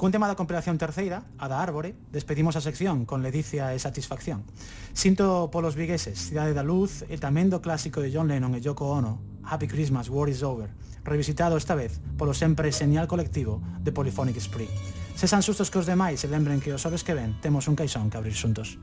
Cun 0.00 0.08
tema 0.08 0.24
da 0.24 0.38
compilación 0.38 0.80
terceira, 0.80 1.28
a 1.36 1.44
da 1.44 1.60
Árbore, 1.60 1.92
despedimos 2.08 2.56
a 2.56 2.64
sección 2.64 3.04
con 3.04 3.20
ledicia 3.20 3.76
e 3.76 3.78
satisfacción. 3.82 4.48
Sinto 4.96 5.52
polos 5.52 5.76
vigueses, 5.76 6.16
Cidade 6.16 6.56
da 6.56 6.64
Luz 6.64 7.04
e 7.12 7.20
tamén 7.20 7.52
do 7.52 7.60
clásico 7.60 8.00
de 8.00 8.08
John 8.08 8.24
Lennon 8.24 8.56
e 8.56 8.64
Yoko 8.64 8.88
Ono, 8.88 9.20
Happy 9.44 9.68
Christmas, 9.68 10.08
War 10.08 10.32
is 10.32 10.40
Over, 10.40 10.72
revisitado 11.04 11.60
esta 11.60 11.76
vez 11.76 12.00
polo 12.16 12.32
sempre 12.32 12.72
señal 12.72 13.12
colectivo 13.12 13.60
de 13.84 13.92
Polyphonic 13.92 14.40
Spree. 14.40 14.72
Se 15.20 15.28
san 15.28 15.44
sustos 15.44 15.68
que 15.68 15.76
os 15.76 15.84
demais 15.84 16.16
se 16.16 16.32
lembren 16.32 16.64
que 16.64 16.72
os 16.72 16.80
sabes 16.80 17.04
que 17.04 17.12
ven 17.12 17.36
temos 17.44 17.68
un 17.68 17.76
caixón 17.76 18.08
que 18.08 18.16
abrir 18.16 18.32
xuntos. 18.32 18.80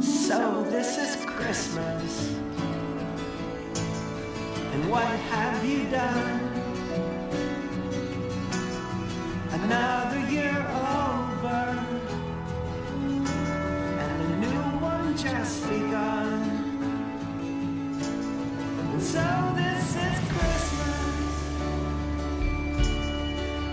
So 0.00 0.62
this 0.70 0.98
is 0.98 1.24
Christmas. 1.24 2.30
And 4.72 4.90
what 4.90 5.04
have 5.04 5.64
you 5.64 5.88
done? 5.88 6.40
Another 9.50 10.20
year 10.30 10.50
over. 10.50 11.62
And 14.02 14.22
a 14.22 14.36
new 14.46 14.62
one 14.80 15.16
just 15.16 15.62
begun. 15.68 16.42
And 18.92 19.02
so 19.02 19.52
this 19.56 19.96
is 19.96 20.16
Christmas. 20.34 20.96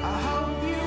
I 0.04 0.22
hope 0.28 0.64
you 0.70 0.83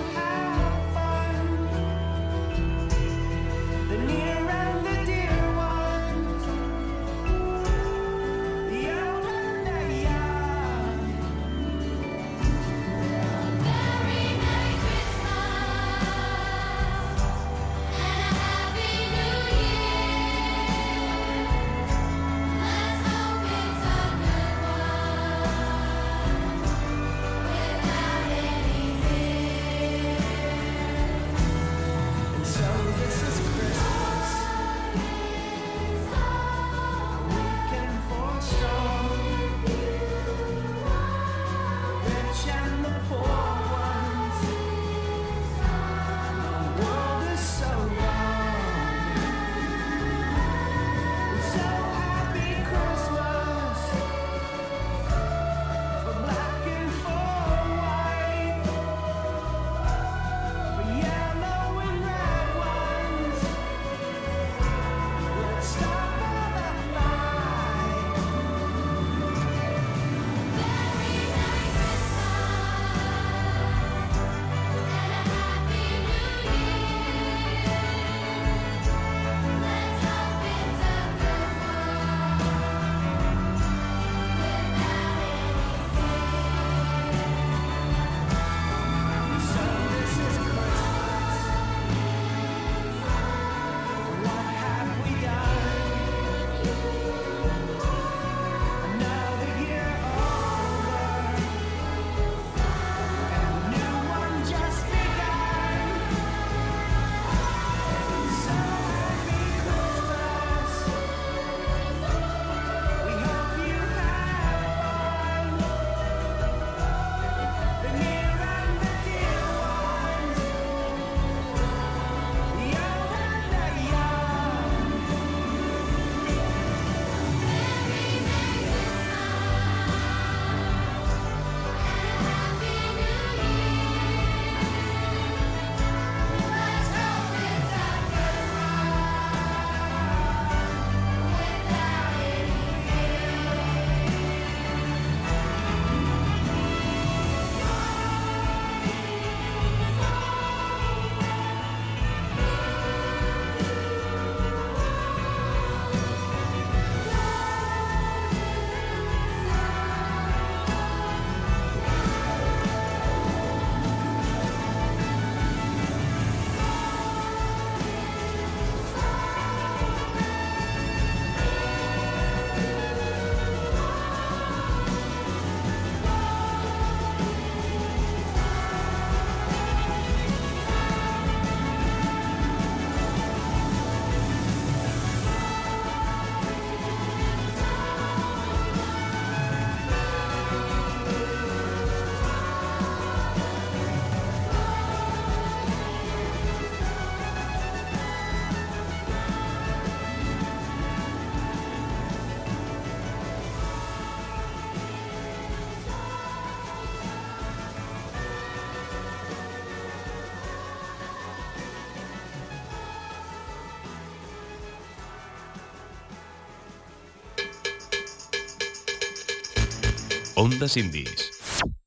Ondas 220.46 220.76
Indies. 220.76 221.32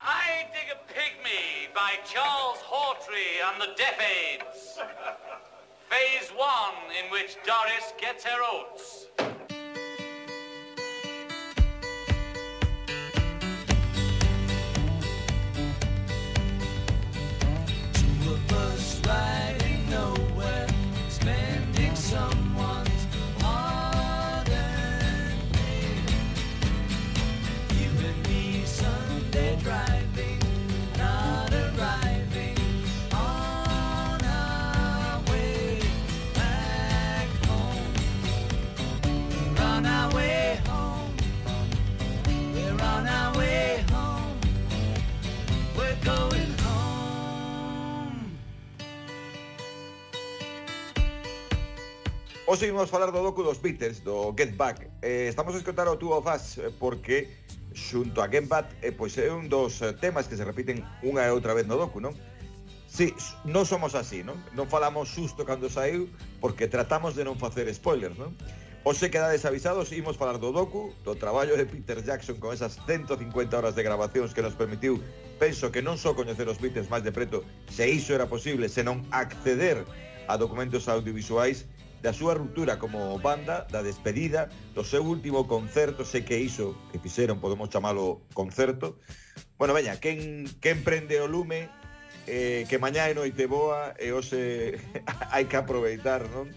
I 0.02 0.46
Dig 0.52 0.68
a 0.70 0.80
Pygmy 0.92 1.74
by 1.74 1.92
Charles 2.04 2.58
Hawtrey 2.58 3.40
and 3.48 3.62
the 3.62 3.74
Deaf 3.78 3.98
Aids. 4.02 4.78
Phase 5.90 6.30
one, 6.36 6.76
in 7.02 7.10
which 7.10 7.38
Doris 7.46 7.94
gets 7.98 8.26
her 8.26 8.42
oats. 8.44 9.08
Hoxe 52.50 52.66
imos 52.66 52.90
falar 52.90 53.12
do 53.14 53.22
docu 53.22 53.46
dos 53.46 53.62
Beatles, 53.62 54.02
do 54.02 54.34
Get 54.34 54.58
Back. 54.58 54.90
Eh, 55.04 55.30
estamos 55.30 55.54
a 55.54 55.60
escotar 55.62 55.88
o 55.88 56.02
Two 56.02 56.18
of 56.18 56.26
Us 56.26 56.58
eh, 56.58 56.74
porque 56.82 57.30
xunto 57.78 58.24
a 58.24 58.28
Get 58.28 58.50
Back 58.50 58.74
eh, 58.82 58.90
pois 58.90 59.14
é 59.22 59.30
un 59.30 59.46
dos 59.46 59.86
eh, 59.86 59.94
temas 59.94 60.26
que 60.26 60.34
se 60.34 60.42
repiten 60.42 60.82
unha 61.06 61.22
e 61.22 61.30
outra 61.30 61.54
vez 61.54 61.70
no 61.70 61.78
docu, 61.78 62.02
non? 62.02 62.18
Sí, 62.90 63.14
non 63.46 63.70
somos 63.70 63.94
así, 63.94 64.26
non? 64.26 64.42
Non 64.58 64.66
falamos 64.66 65.14
susto 65.14 65.46
cando 65.46 65.70
saiu 65.70 66.10
porque 66.42 66.66
tratamos 66.66 67.14
de 67.14 67.22
non 67.22 67.38
facer 67.38 67.70
spoilers, 67.70 68.18
non? 68.18 68.34
Hoxe 68.82 69.14
quedades 69.14 69.46
avisados, 69.46 69.94
imos 69.94 70.18
falar 70.18 70.42
do 70.42 70.50
docu, 70.50 70.90
do 71.06 71.14
traballo 71.14 71.54
de 71.54 71.70
Peter 71.70 72.02
Jackson 72.02 72.42
con 72.42 72.50
esas 72.50 72.82
150 72.90 73.30
horas 73.54 73.78
de 73.78 73.86
grabacións 73.86 74.34
que 74.34 74.42
nos 74.42 74.58
permitiu, 74.58 74.98
penso 75.38 75.70
que 75.70 75.86
non 75.86 76.02
só 76.02 76.18
coñecer 76.18 76.50
os 76.50 76.58
Beatles 76.58 76.90
máis 76.90 77.06
de 77.06 77.14
preto, 77.14 77.46
se 77.70 77.86
iso 77.86 78.18
era 78.18 78.26
posible, 78.26 78.74
senón 78.74 79.06
acceder 79.14 79.86
a 80.26 80.34
documentos 80.34 80.90
audiovisuais 80.90 81.70
da 82.02 82.16
súa 82.16 82.34
ruptura 82.36 82.80
como 82.80 83.20
banda, 83.20 83.68
da 83.68 83.84
despedida, 83.84 84.48
do 84.72 84.84
seu 84.88 85.04
último 85.04 85.48
concerto, 85.48 86.08
sei 86.08 86.24
que 86.24 86.40
iso 86.40 86.76
que 86.92 87.00
fixeron, 87.00 87.44
podemos 87.44 87.68
chamalo 87.68 88.24
concerto. 88.32 89.00
Bueno, 89.60 89.76
veña, 89.76 90.00
quen, 90.00 90.48
quen 90.64 90.84
prende 90.88 91.20
o 91.20 91.28
lume, 91.28 91.68
eh, 92.28 92.64
que 92.70 92.80
mañá 92.80 93.12
é 93.12 93.14
noite 93.14 93.46
boa 93.50 93.92
e 94.00 94.16
hoxe 94.16 94.80
hai 95.34 95.46
que 95.52 95.58
aproveitar, 95.60 96.24
non? 96.32 96.48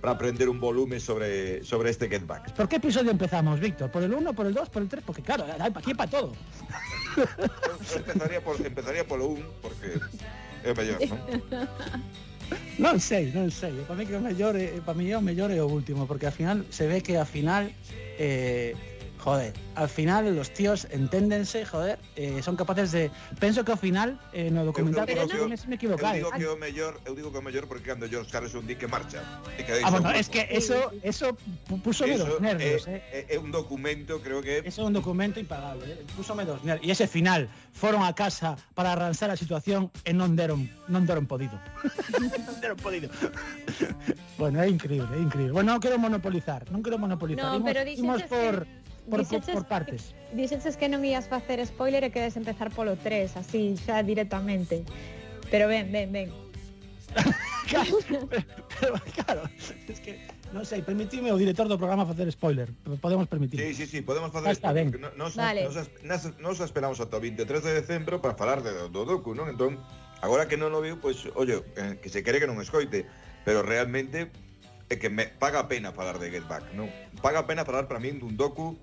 para 0.00 0.12
aprender 0.12 0.48
un 0.48 0.58
volume 0.60 0.98
sobre, 0.98 1.62
sobre 1.62 1.90
este 1.90 2.08
Get 2.08 2.26
Back. 2.26 2.52
¿Por 2.52 2.68
qué 2.68 2.76
episodio 2.76 3.10
empezamos, 3.10 3.60
Víctor? 3.60 3.90
¿Por 3.90 4.02
el 4.02 4.14
1, 4.14 4.32
por 4.32 4.46
el 4.46 4.54
2, 4.54 4.70
por 4.70 4.82
el 4.82 4.88
3? 4.88 5.04
Porque 5.04 5.22
claro, 5.22 5.44
aquí 5.74 5.94
para 5.94 6.10
todo. 6.10 6.32
Empezaría, 7.96 8.40
por, 8.40 8.60
empezaría 8.64 9.06
por 9.06 9.20
o 9.20 9.26
1, 9.26 9.44
porque 9.60 10.00
é 10.64 10.72
mellor, 10.72 11.00
non? 11.04 11.20
Non 12.78 12.98
sei, 12.98 13.30
non 13.36 13.52
sei. 13.52 13.76
Para 13.84 13.94
mí 13.94 14.08
que 14.08 14.16
o 14.16 14.22
mellor, 14.24 14.56
é, 14.56 14.80
para 14.80 14.96
mí 14.96 15.12
o 15.12 15.20
mellor 15.20 15.52
é 15.52 15.60
o 15.60 15.68
último, 15.68 16.06
porque 16.08 16.26
al 16.26 16.32
final 16.32 16.64
se 16.70 16.88
ve 16.88 17.02
que 17.04 17.20
al 17.20 17.28
final 17.28 17.70
eh, 18.18 18.74
joder, 19.20 19.52
al 19.76 19.88
final 19.88 20.34
los 20.34 20.50
tíos 20.52 20.88
enténdense, 20.90 21.64
joder, 21.64 21.98
eh, 22.16 22.40
son 22.42 22.56
capaces 22.56 22.90
de 22.92 23.10
penso 23.38 23.64
que 23.64 23.72
ao 23.72 23.78
final 23.78 24.18
eh, 24.32 24.48
no 24.50 24.64
documental 24.64 25.04
Eu- 25.08 25.14
eu- 25.16 25.28
pero 25.28 25.44
eu- 25.44 25.48
me, 25.48 25.56
me 25.68 25.74
equivocado. 25.76 26.16
Eu 26.16 26.32
digo 26.32 26.32
que 26.32 26.46
o 26.48 26.56
mellor, 26.56 26.96
eu 27.04 27.12
digo 27.14 27.28
que 27.30 27.36
é 27.36 27.40
o 27.40 27.44
mellor 27.44 27.68
porque 27.68 27.84
cando 27.92 28.08
George 28.08 28.32
Harrison 28.34 28.64
di 28.66 28.74
que 28.80 28.88
marcha. 28.88 29.20
E 29.60 29.62
que 29.62 29.84
Ah, 29.84 29.90
bueno, 29.92 30.10
es 30.16 30.28
que 30.32 30.48
eso 30.50 30.90
eso 31.04 31.36
pu- 31.68 31.78
púsome 31.84 32.16
Eso 32.16 32.24
dos 32.24 32.40
nervios, 32.40 32.88
é, 32.88 33.04
eh. 33.12 33.26
é, 33.30 33.34
é 33.34 33.38
un 33.38 33.52
documento, 33.52 34.18
creo 34.24 34.40
que 34.40 34.64
Eso 34.64 34.82
é 34.82 34.84
un 34.88 34.96
documento 34.96 35.36
impagable, 35.38 35.84
eh. 36.00 36.04
púsome 36.16 36.48
dos 36.48 36.64
nervios. 36.64 36.88
E 36.88 36.90
ese 36.90 37.04
final, 37.06 37.46
foron 37.76 38.00
a 38.02 38.16
casa 38.16 38.56
para 38.72 38.96
arranxar 38.96 39.28
a 39.30 39.36
situación 39.36 39.92
e 40.08 40.16
non 40.16 40.32
deron, 40.34 40.64
non 40.88 41.04
deron 41.04 41.28
podido. 41.28 41.54
non 42.48 42.56
deron 42.64 42.78
podido. 42.80 43.12
bueno, 44.38 44.60
é 44.62 44.68
increíble, 44.68 45.12
é 45.16 45.20
increíble. 45.20 45.52
Bueno, 45.52 45.76
non 45.76 45.80
quero 45.84 46.00
monopolizar, 46.00 46.64
non 46.72 46.80
quero 46.80 46.96
monopolizar. 46.96 47.44
No, 47.52 47.60
Imos- 47.60 47.68
pero 47.68 47.80
imos 47.84 48.22
por, 48.24 48.64
que- 48.64 48.79
por, 49.10 49.20
dixeches, 49.20 49.54
por 49.54 49.66
partes. 49.66 50.14
Dixeches 50.32 50.78
que 50.78 50.86
non 50.86 51.02
ías 51.02 51.26
facer 51.26 51.58
spoiler 51.66 52.06
e 52.06 52.14
queres 52.14 52.38
empezar 52.38 52.70
polo 52.70 52.94
3, 52.94 53.36
así, 53.36 53.74
xa 53.74 54.00
directamente. 54.06 54.86
Pero 55.50 55.66
ben, 55.66 55.90
ben, 55.90 56.08
ben. 56.14 56.28
claro, 57.70 57.98
pero, 58.06 58.46
pero, 58.78 58.94
claro, 59.18 59.42
es 59.90 59.98
que 59.98 60.14
Non 60.50 60.66
sei, 60.66 60.82
permitime 60.82 61.30
o 61.30 61.38
director 61.38 61.70
do 61.70 61.78
programa 61.78 62.02
facer 62.02 62.26
spoiler. 62.34 62.74
Podemos 62.98 63.30
permitir. 63.30 63.62
Sí, 63.62 63.70
sí, 63.70 63.86
sí, 63.86 63.98
podemos 64.02 64.34
facer 64.34 64.50
Está 64.50 64.74
spoiler. 64.74 64.98
Ben. 64.98 65.14
Nos, 65.14 65.38
vale. 65.38 65.62
nos, 65.62 65.78
nos, 66.02 66.22
nos 66.42 66.58
esperamos 66.58 66.98
ata 66.98 67.18
o 67.18 67.22
23 67.22 67.62
de 67.62 67.72
decembro 67.78 68.18
para 68.18 68.34
falar 68.34 68.58
de, 68.66 68.90
do 68.90 69.06
docu, 69.06 69.30
non? 69.38 69.46
Entón, 69.46 69.78
agora 70.18 70.50
que 70.50 70.58
non 70.58 70.74
o 70.74 70.82
viu, 70.82 70.98
pois, 70.98 71.22
pues, 71.22 71.30
ollo, 71.38 71.62
eh, 71.78 72.02
que 72.02 72.10
se 72.10 72.26
quere 72.26 72.42
que 72.42 72.50
non 72.50 72.58
escoite, 72.58 73.06
pero 73.46 73.62
realmente 73.62 74.34
é 74.90 74.98
que 74.98 75.06
me 75.06 75.30
paga 75.30 75.70
pena 75.70 75.94
falar 75.94 76.18
de 76.18 76.34
Get 76.34 76.50
Back, 76.50 76.74
non? 76.74 76.90
Paga 77.22 77.46
pena 77.46 77.62
falar 77.62 77.86
para 77.86 78.02
min 78.02 78.18
dun 78.18 78.34
docu 78.34 78.74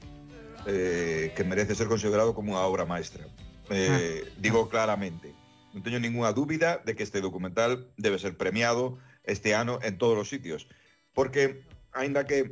eh, 0.65 1.33
que 1.35 1.43
merece 1.43 1.75
ser 1.75 1.87
considerado 1.87 2.33
como 2.33 2.57
unha 2.57 2.63
obra 2.65 2.87
maestra. 2.89 3.27
Eh, 3.69 4.23
ah. 4.25 4.31
digo 4.39 4.71
claramente, 4.71 5.35
non 5.75 5.83
teño 5.83 6.01
ningunha 6.01 6.33
dúbida 6.33 6.81
de 6.81 6.95
que 6.95 7.03
este 7.03 7.21
documental 7.21 7.91
debe 7.99 8.17
ser 8.17 8.39
premiado 8.39 8.97
este 9.27 9.53
ano 9.53 9.77
en 9.83 9.99
todos 9.99 10.17
os 10.17 10.31
sitios, 10.31 10.65
porque 11.13 11.67
aínda 11.93 12.25
que 12.25 12.49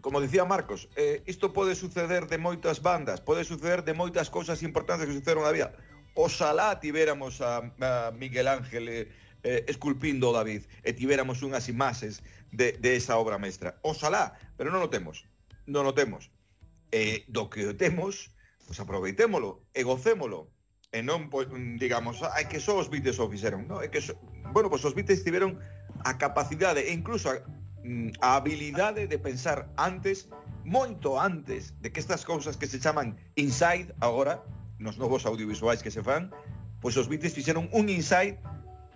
Como 0.00 0.20
dicía 0.20 0.44
Marcos, 0.44 0.88
eh, 0.94 1.22
isto 1.26 1.52
pode 1.52 1.74
suceder 1.74 2.30
de 2.30 2.38
moitas 2.38 2.78
bandas, 2.78 3.18
pode 3.18 3.42
suceder 3.42 3.82
de 3.82 3.98
moitas 3.98 4.30
cousas 4.30 4.62
importantes 4.62 5.10
que 5.10 5.12
sucederon 5.12 5.42
na 5.42 5.50
vida. 5.50 5.74
Oxalá 6.14 6.78
tivéramos 6.78 7.42
a, 7.42 7.66
a 7.82 8.14
Miguel 8.14 8.46
Ángel 8.46 8.86
eh, 8.86 9.10
eh 9.42 9.66
esculpindo 9.66 10.30
o 10.30 10.36
David 10.38 10.70
e 10.86 10.94
tivéramos 10.94 11.42
unhas 11.42 11.66
imaxes 11.66 12.22
de, 12.54 12.78
de 12.78 12.94
esa 12.94 13.18
obra 13.18 13.42
mestra. 13.42 13.74
Oxalá, 13.82 14.38
pero 14.54 14.70
non 14.70 14.86
o 14.86 14.90
temos. 14.90 15.26
Non 15.66 15.82
o 15.82 15.90
temos 15.90 16.30
e 16.92 17.24
do 17.28 17.48
que 17.48 17.74
temos, 17.74 18.30
pois 18.66 18.80
aproveitémolo 18.80 19.64
e 19.74 19.82
gocémolo. 19.84 20.52
E 20.92 21.04
non, 21.04 21.28
pois, 21.28 21.48
digamos, 21.76 22.24
hai 22.24 22.48
que 22.48 22.60
só 22.60 22.80
os 22.80 22.88
Beatles 22.88 23.20
o 23.20 23.28
fixeron, 23.28 23.68
non? 23.68 23.84
É 23.84 23.92
que, 23.92 24.00
so... 24.00 24.16
bueno, 24.56 24.72
pois 24.72 24.80
os 24.88 24.96
Beatles 24.96 25.20
tiveron 25.20 25.60
a 26.08 26.16
capacidade 26.16 26.80
e 26.80 26.92
incluso 26.92 27.28
a, 27.28 27.44
mm, 27.84 28.16
a 28.24 28.40
habilidade 28.40 29.04
de 29.04 29.18
pensar 29.20 29.68
antes, 29.76 30.32
moito 30.64 31.20
antes 31.20 31.76
de 31.84 31.92
que 31.92 32.00
estas 32.00 32.24
cousas 32.24 32.56
que 32.56 32.64
se 32.64 32.80
chaman 32.80 33.16
inside 33.36 33.92
agora, 34.00 34.40
nos 34.80 34.96
novos 34.96 35.28
audiovisuais 35.28 35.84
que 35.84 35.92
se 35.92 36.00
fan, 36.00 36.32
pois 36.80 36.96
os 36.96 37.04
Beatles 37.04 37.36
fixeron 37.36 37.68
un 37.76 37.92
inside 37.92 38.40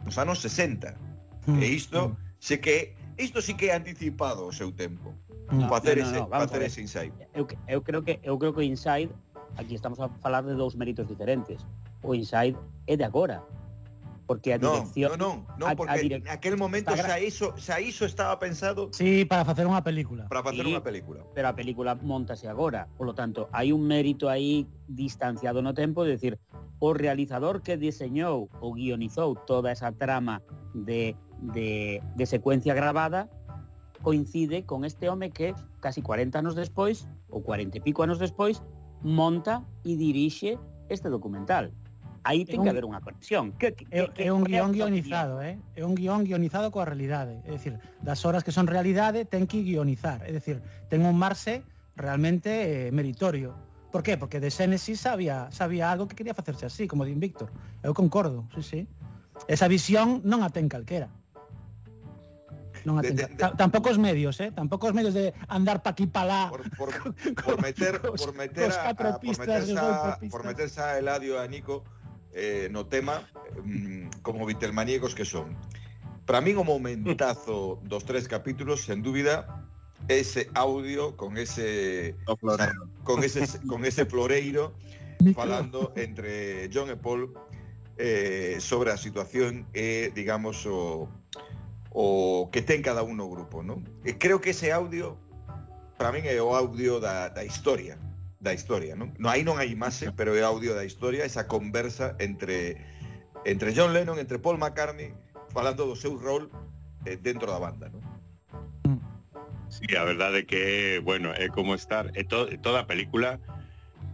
nos 0.04 0.16
anos 0.16 0.40
60. 0.40 0.96
E 1.44 1.50
mm, 1.50 1.62
isto, 1.62 2.00
mm. 2.08 2.16
se 2.40 2.56
que, 2.56 2.96
isto 3.18 3.42
sí 3.42 3.52
que 3.52 3.68
é 3.68 3.76
anticipado 3.76 4.46
o 4.46 4.52
seu 4.52 4.72
tempo. 4.72 5.12
No, 5.52 5.68
facer 5.68 5.98
no, 5.98 6.04
no, 6.04 6.10
ese, 6.10 6.20
no, 6.20 6.28
vamos 6.28 6.50
facer 6.50 6.62
ese 6.62 6.80
inside. 6.80 7.12
Eu, 7.34 7.46
eu 7.68 7.82
creo 7.82 8.02
que 8.02 8.18
eu 8.22 8.38
creo 8.38 8.52
que 8.52 8.64
o 8.64 9.08
aquí 9.56 9.74
estamos 9.74 10.00
a 10.00 10.08
falar 10.08 10.44
de 10.44 10.54
dous 10.54 10.74
méritos 10.74 11.06
diferentes. 11.06 11.60
O 12.02 12.14
inside 12.14 12.56
é 12.86 12.96
de 12.96 13.04
agora. 13.04 13.44
Porque 14.26 14.54
a 14.54 14.58
dirección 14.58 15.18
No, 15.18 15.44
no, 15.44 15.46
no, 15.58 15.68
no 15.68 15.76
porque 15.76 15.92
a, 15.92 15.94
a 15.94 15.98
direc... 15.98 16.24
naquel 16.24 16.56
momento 16.56 16.96
xa 16.96 17.20
iso, 17.20 17.52
xa 17.58 17.80
iso 17.80 18.06
estaba 18.06 18.38
pensado. 18.38 18.88
Sí, 18.96 19.26
para 19.26 19.44
facer 19.44 19.68
unha 19.68 19.84
película. 19.84 20.24
Para 20.32 20.40
facer 20.40 20.64
sí, 20.64 20.72
unha 20.72 20.80
película. 20.80 21.20
Pero 21.36 21.46
a 21.50 21.54
película 21.54 21.98
montase 22.00 22.48
agora, 22.48 22.88
por 22.96 23.04
lo 23.04 23.12
tanto, 23.12 23.52
hai 23.52 23.76
un 23.76 23.84
mérito 23.84 24.32
aí 24.32 24.64
distanciado 24.88 25.60
no 25.60 25.76
tempo, 25.76 26.06
de 26.06 26.16
decir, 26.16 26.40
o 26.80 26.96
realizador 26.96 27.60
que 27.60 27.76
diseñou 27.76 28.48
ou 28.62 28.72
guionizou 28.72 29.36
toda 29.36 29.68
esa 29.68 29.92
trama 29.92 30.40
de, 30.72 31.12
de, 31.52 32.00
de 32.16 32.24
secuencia 32.24 32.72
grabada 32.72 33.28
coincide 34.02 34.66
con 34.66 34.84
este 34.84 35.08
home 35.08 35.30
que 35.30 35.54
casi 35.80 36.02
40 36.02 36.38
anos 36.38 36.54
despois, 36.54 37.08
ou 37.30 37.40
40 37.40 37.78
e 37.78 37.80
pico 37.80 38.02
anos 38.02 38.18
despois, 38.18 38.60
monta 39.00 39.62
e 39.86 39.96
dirixe 39.96 40.58
este 40.90 41.08
documental. 41.08 41.72
Aí 42.24 42.46
ten 42.46 42.62
que 42.62 42.70
haber 42.70 42.86
unha 42.86 43.02
conexión. 43.02 43.50
Que, 43.58 43.74
que, 43.74 43.82
é, 43.90 44.06
que, 44.14 44.22
é 44.26 44.30
un 44.30 44.46
guión 44.46 44.70
guionizado, 44.70 45.42
eh? 45.42 45.58
é 45.74 45.82
un 45.82 45.98
guión 45.98 46.22
guionizado 46.22 46.70
coa 46.70 46.86
realidade. 46.86 47.42
É 47.42 47.50
dicir, 47.50 47.82
das 47.98 48.22
horas 48.22 48.46
que 48.46 48.54
son 48.54 48.70
realidade 48.70 49.26
ten 49.26 49.50
que 49.50 49.66
guionizar. 49.66 50.22
É 50.22 50.30
dicir, 50.30 50.62
ten 50.86 51.02
un 51.02 51.18
marxe 51.18 51.66
realmente 51.98 52.86
eh, 52.86 52.94
meritorio. 52.94 53.58
Por 53.90 54.06
qué? 54.06 54.14
Porque 54.14 54.38
de 54.38 54.54
Xénesis 54.54 55.02
sabía, 55.02 55.50
sabía 55.50 55.90
algo 55.90 56.06
que 56.06 56.14
quería 56.14 56.32
facerse 56.32 56.64
así, 56.64 56.86
como 56.86 57.02
din 57.02 57.18
Víctor. 57.18 57.50
Eu 57.82 57.90
concordo, 57.90 58.46
sí, 58.54 58.62
sí. 58.62 58.80
Esa 59.50 59.66
visión 59.66 60.22
non 60.22 60.46
a 60.46 60.48
ten 60.54 60.70
calquera 60.70 61.10
non 62.84 62.98
atenta. 62.98 63.26
De, 63.26 63.34
de, 63.34 63.44
de, 63.50 63.56
tampouco 63.56 63.90
os 63.90 63.98
medios, 63.98 64.38
eh? 64.40 64.50
Tampouco 64.50 64.88
os 64.88 64.94
medios 64.94 65.14
de 65.14 65.34
andar 65.48 65.82
pa 65.82 65.94
aquí 65.94 66.06
pa 66.06 66.24
lá. 66.24 66.50
Por, 66.50 66.62
por, 66.76 66.90
co, 67.38 67.54
por 67.54 67.58
meter 67.62 68.00
cos, 68.00 68.22
por 68.22 68.34
meter 68.34 68.70
a, 68.72 68.90
a, 68.90 69.18
por 69.18 69.38
meterse 69.38 69.74
a, 69.78 70.18
por 70.30 70.42
meterse 70.44 70.78
a 70.80 70.98
Eladio 70.98 71.36
e 71.36 71.42
a 71.42 71.46
Nico 71.46 71.84
eh, 72.32 72.68
no 72.70 72.86
tema 72.86 73.22
mm, 73.62 74.22
como 74.22 74.46
vitelmaníacos 74.46 75.14
que 75.14 75.24
son. 75.24 75.54
Para 76.26 76.40
min 76.40 76.54
o 76.56 76.64
momentazo 76.64 77.82
dos 77.82 78.06
tres 78.06 78.30
capítulos, 78.30 78.86
sen 78.86 79.02
dúbida, 79.02 79.66
ese 80.08 80.50
audio 80.54 81.16
con 81.16 81.36
ese 81.36 82.14
con 83.04 83.22
ese 83.22 83.46
con 83.66 83.84
ese 83.84 84.06
floreiro 84.06 84.72
falando 85.34 85.92
entre 85.96 86.68
John 86.72 86.90
e 86.90 86.96
Paul 86.96 87.34
eh, 87.98 88.56
sobre 88.58 88.90
a 88.90 88.96
situación 88.96 89.66
e 89.74 90.10
digamos 90.14 90.66
o 90.66 91.08
o 91.92 92.48
que 92.50 92.62
ten 92.62 92.80
cada 92.80 93.02
un 93.04 93.20
no 93.20 93.28
grupo, 93.28 93.60
non? 93.62 93.84
E 94.04 94.16
creo 94.16 94.40
que 94.40 94.56
ese 94.56 94.72
audio 94.72 95.20
para 96.00 96.10
min 96.10 96.24
é 96.24 96.40
o 96.40 96.56
audio 96.56 96.98
da, 96.98 97.28
da 97.28 97.44
historia, 97.44 98.00
da 98.40 98.56
historia, 98.56 98.96
non? 98.96 99.12
No, 99.20 99.28
aí 99.28 99.44
non 99.44 99.60
hai 99.60 99.70
imaxe, 99.70 100.08
eh, 100.08 100.14
pero 100.16 100.32
é 100.32 100.42
audio 100.42 100.72
da 100.72 100.88
historia, 100.88 101.28
esa 101.28 101.44
conversa 101.46 102.16
entre 102.18 102.80
entre 103.44 103.74
John 103.76 103.92
Lennon, 103.92 104.16
entre 104.16 104.40
Paul 104.40 104.56
McCartney 104.56 105.12
falando 105.52 105.84
do 105.84 105.94
seu 105.94 106.16
rol 106.16 106.48
eh, 107.04 107.20
dentro 107.20 107.52
da 107.52 107.60
banda, 107.60 107.92
non? 107.92 108.02
Mm. 108.88 109.00
Sí, 109.68 109.88
a 109.96 110.04
verdade 110.04 110.42
é 110.42 110.46
que, 110.48 111.00
bueno, 111.04 111.32
é 111.36 111.48
como 111.48 111.76
estar, 111.76 112.08
é 112.16 112.24
to, 112.24 112.48
toda 112.60 112.84
a 112.84 112.88
película 112.88 113.40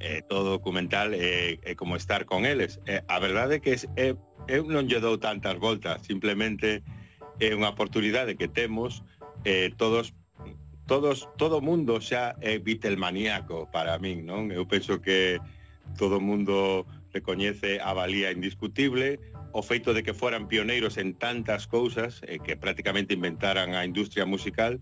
eh, 0.01 0.22
todo 0.29 0.51
documental 0.51 1.12
é, 1.14 1.59
é 1.62 1.74
como 1.74 1.97
estar 1.97 2.24
con 2.24 2.47
eles. 2.47 2.81
É, 2.87 3.03
a 3.09 3.18
verdade 3.18 3.57
é 3.57 3.61
que 3.61 3.74
é, 3.97 4.14
eu 4.47 4.64
non 4.64 4.87
lle 4.87 5.03
dou 5.03 5.18
tantas 5.18 5.59
voltas, 5.59 6.03
simplemente 6.07 6.83
é 7.39 7.55
unha 7.55 7.70
oportunidade 7.70 8.34
que 8.34 8.51
temos 8.51 9.03
eh, 9.47 9.70
todos 9.78 10.14
todos 10.89 11.28
todo 11.36 11.61
mundo 11.61 12.01
xa 12.01 12.34
é 12.41 12.57
Beatlemaníaco 12.59 13.68
para 13.70 14.01
min, 14.01 14.24
non? 14.24 14.49
Eu 14.51 14.64
penso 14.64 14.99
que 15.05 15.39
todo 16.01 16.20
mundo 16.20 16.89
recoñece 17.12 17.80
a 17.80 17.93
valía 17.93 18.32
indiscutible 18.32 19.20
o 19.53 19.62
feito 19.62 19.93
de 19.97 20.03
que 20.03 20.16
foran 20.16 20.49
pioneiros 20.49 20.97
en 20.97 21.16
tantas 21.16 21.66
cousas 21.68 22.20
eh, 22.24 22.41
que 22.41 22.57
prácticamente 22.57 23.14
inventaran 23.14 23.72
a 23.74 23.84
industria 23.84 24.24
musical 24.24 24.80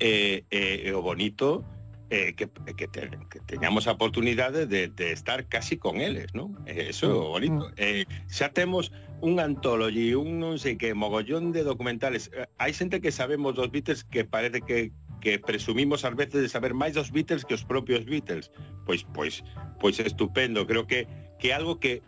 e 0.00 0.46
eh, 0.50 0.88
eh, 0.88 0.94
o 0.94 1.02
bonito 1.02 1.62
eh, 2.10 2.34
que, 2.34 2.44
eh, 2.66 2.74
que, 2.76 2.88
te, 2.88 3.08
que, 3.30 3.40
teñamos 3.46 3.86
a 3.86 3.92
oportunidade 3.92 4.66
de, 4.66 4.88
de 4.88 5.12
estar 5.12 5.46
casi 5.46 5.78
con 5.78 6.02
eles, 6.02 6.34
non? 6.34 6.58
Eh, 6.66 6.90
eso 6.90 7.06
é 7.06 7.14
mm. 7.14 7.30
bonito. 7.30 7.62
Mm. 7.70 7.74
Eh, 7.78 8.04
xa 8.26 8.50
temos 8.50 8.90
un 9.22 9.38
anthology, 9.38 10.14
un 10.18 10.42
non 10.42 10.58
sei 10.58 10.74
que, 10.74 10.92
mogollón 10.92 11.54
de 11.54 11.62
documentales. 11.62 12.34
Eh, 12.34 12.50
hai 12.58 12.74
xente 12.74 12.98
que 12.98 13.14
sabemos 13.14 13.54
dos 13.54 13.70
Beatles 13.70 14.02
que 14.02 14.26
parece 14.26 14.60
que 14.60 14.90
que 15.20 15.38
presumimos 15.38 16.02
ás 16.08 16.16
veces 16.16 16.40
de 16.40 16.48
saber 16.48 16.72
máis 16.72 16.96
dos 16.96 17.12
Beatles 17.12 17.44
que 17.44 17.54
os 17.54 17.62
propios 17.62 18.02
Beatles. 18.08 18.50
Pois 18.88 19.06
pois 19.14 19.44
pois 19.78 20.00
estupendo, 20.02 20.66
creo 20.66 20.90
que 20.90 21.06
que 21.38 21.54
algo 21.54 21.78
que 21.78 22.02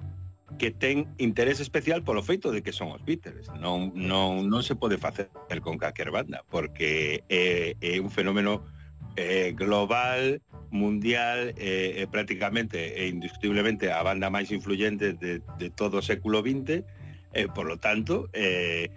que 0.58 0.70
ten 0.70 1.08
interés 1.16 1.60
especial 1.60 2.04
polo 2.04 2.20
feito 2.20 2.52
de 2.52 2.60
que 2.64 2.72
son 2.74 2.90
os 2.90 3.04
Beatles. 3.04 3.46
Non 3.60 3.94
non 3.94 4.50
non 4.50 4.66
se 4.66 4.74
pode 4.74 4.98
facer 4.98 5.30
con 5.62 5.78
calquer 5.78 6.10
banda, 6.10 6.42
porque 6.50 7.22
é, 7.30 7.76
é 7.78 8.00
un 8.02 8.10
fenómeno 8.10 8.66
eh, 9.16 9.52
global, 9.56 10.40
mundial, 10.70 11.52
eh, 11.56 12.00
eh, 12.00 12.06
prácticamente 12.10 12.96
e 12.96 13.08
indiscutiblemente 13.08 13.92
a 13.92 14.02
banda 14.02 14.32
máis 14.32 14.48
influyente 14.50 15.12
de, 15.12 15.44
de 15.60 15.68
todo 15.68 16.00
o 16.00 16.06
século 16.06 16.40
XX, 16.40 16.80
eh, 17.32 17.48
por 17.52 17.68
lo 17.68 17.76
tanto, 17.76 18.28
eh, 18.32 18.88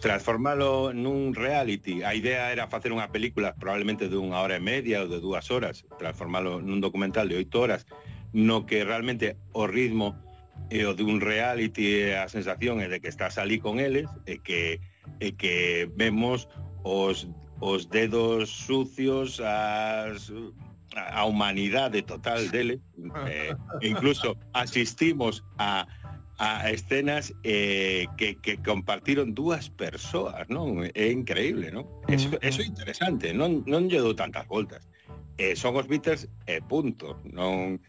transformalo 0.00 0.90
nun 0.90 1.36
reality. 1.36 2.02
A 2.02 2.16
idea 2.16 2.50
era 2.50 2.66
facer 2.66 2.90
unha 2.90 3.12
película 3.14 3.54
probablemente 3.54 4.10
de 4.10 4.18
unha 4.18 4.42
hora 4.42 4.58
e 4.58 4.64
media 4.64 5.04
ou 5.04 5.08
de 5.08 5.22
dúas 5.22 5.52
horas, 5.52 5.86
transformalo 6.00 6.58
nun 6.58 6.82
documental 6.82 7.30
de 7.30 7.38
oito 7.38 7.62
horas, 7.62 7.86
no 8.34 8.66
que 8.66 8.82
realmente 8.82 9.38
o 9.54 9.70
ritmo 9.70 10.18
e 10.68 10.84
o 10.84 10.92
dun 10.92 11.22
reality 11.22 12.10
e 12.10 12.18
a 12.18 12.26
sensación 12.28 12.82
é 12.82 12.90
de 12.90 12.98
que 12.98 13.08
estás 13.08 13.38
ali 13.38 13.62
con 13.62 13.78
eles 13.78 14.10
e 14.26 14.42
que, 14.42 14.82
e 15.22 15.32
que 15.38 15.88
vemos 15.96 16.50
os 16.82 17.30
os 17.60 17.88
dedos 17.88 18.50
sucios, 18.50 19.40
as 19.40 20.32
a 20.96 21.24
humanidade 21.24 22.02
total 22.02 22.48
dele, 22.48 22.80
eh, 23.28 23.54
incluso 23.82 24.36
asistimos 24.52 25.44
a 25.58 25.86
a 26.38 26.70
escenas 26.70 27.34
eh, 27.42 28.06
que, 28.16 28.36
que 28.38 28.62
compartiron 28.62 29.34
dúas 29.34 29.74
persoas, 29.74 30.46
non? 30.46 30.86
É 30.94 31.10
increíble, 31.10 31.74
non? 31.74 31.82
Eso, 32.06 32.38
eso 32.38 32.62
é 32.62 32.66
interesante, 32.70 33.34
non, 33.34 33.66
non 33.66 33.90
lle 33.90 33.98
dou 33.98 34.14
tantas 34.14 34.46
voltas. 34.46 34.86
Eh, 35.34 35.58
son 35.58 35.74
os 35.74 35.90
Beatles 35.90 36.30
e 36.46 36.58
eh, 36.58 36.62
punto. 36.62 37.18
Non 37.26 37.82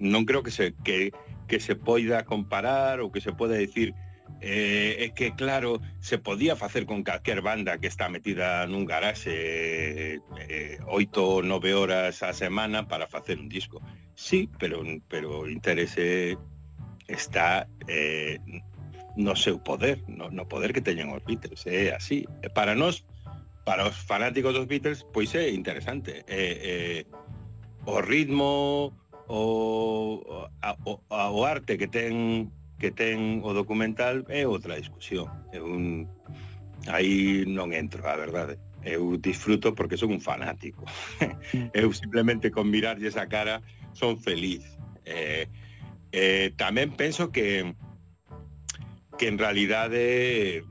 non 0.00 0.26
creo 0.26 0.42
que 0.42 0.50
se 0.50 0.74
que, 0.82 1.12
que 1.46 1.60
se 1.60 1.76
poida 1.76 2.24
comparar 2.24 2.98
ou 2.98 3.12
que 3.12 3.20
se 3.20 3.30
poida 3.36 3.54
decir 3.54 3.94
eh, 4.40 4.96
é 5.04 5.08
que 5.10 5.32
claro, 5.34 5.80
se 6.00 6.18
podía 6.18 6.56
facer 6.56 6.86
con 6.86 7.02
calquer 7.02 7.42
banda 7.42 7.78
que 7.78 7.88
está 7.88 8.08
metida 8.08 8.64
nun 8.70 8.86
garaxe 8.88 9.34
eh, 9.34 10.18
eh 10.48 10.78
oito 10.88 11.20
ou 11.20 11.42
nove 11.42 11.74
horas 11.76 12.22
a 12.22 12.32
semana 12.32 12.88
para 12.88 13.10
facer 13.10 13.36
un 13.42 13.50
disco. 13.50 13.82
Sí, 14.14 14.48
pero, 14.58 14.80
pero 15.08 15.44
o 15.44 15.48
interese 15.48 16.36
está 17.08 17.68
eh, 17.88 18.38
no 19.16 19.36
seu 19.36 19.58
poder, 19.58 20.02
no, 20.08 20.30
no 20.30 20.48
poder 20.48 20.72
que 20.72 20.80
teñen 20.80 21.10
os 21.12 21.24
Beatles, 21.24 21.66
é 21.66 21.90
eh, 21.90 21.94
así. 21.94 22.24
Para 22.54 22.74
nós, 22.74 23.04
para 23.64 23.86
os 23.86 23.96
fanáticos 23.96 24.54
dos 24.54 24.66
Beatles, 24.66 25.04
pois 25.12 25.34
é 25.34 25.50
interesante. 25.50 26.24
Eh, 26.26 27.04
eh, 27.04 27.04
o 27.84 28.00
ritmo, 28.00 28.94
o, 29.28 30.46
a, 30.62 30.76
o, 30.84 31.00
o 31.08 31.44
arte 31.44 31.76
que 31.78 31.88
ten 31.88 32.50
que 32.80 32.90
ten 32.90 33.44
o 33.44 33.52
documental 33.52 34.24
é 34.32 34.48
outra 34.48 34.80
discusión. 34.80 35.28
É 35.52 35.60
un... 35.60 36.08
Aí 36.88 37.44
non 37.44 37.76
entro, 37.76 38.00
a 38.08 38.16
verdade. 38.16 38.56
Eu 38.80 39.20
disfruto 39.20 39.76
porque 39.76 40.00
son 40.00 40.16
un 40.16 40.24
fanático. 40.24 40.88
eu 41.76 41.92
simplemente 41.92 42.48
con 42.48 42.72
mirarlle 42.72 43.12
esa 43.12 43.28
cara 43.28 43.60
son 43.92 44.16
feliz. 44.16 44.64
Eh, 45.04 45.44
eh, 46.10 46.56
tamén 46.56 46.96
penso 46.96 47.28
que 47.28 47.76
que 49.20 49.28
en 49.28 49.36
realidade 49.36 50.64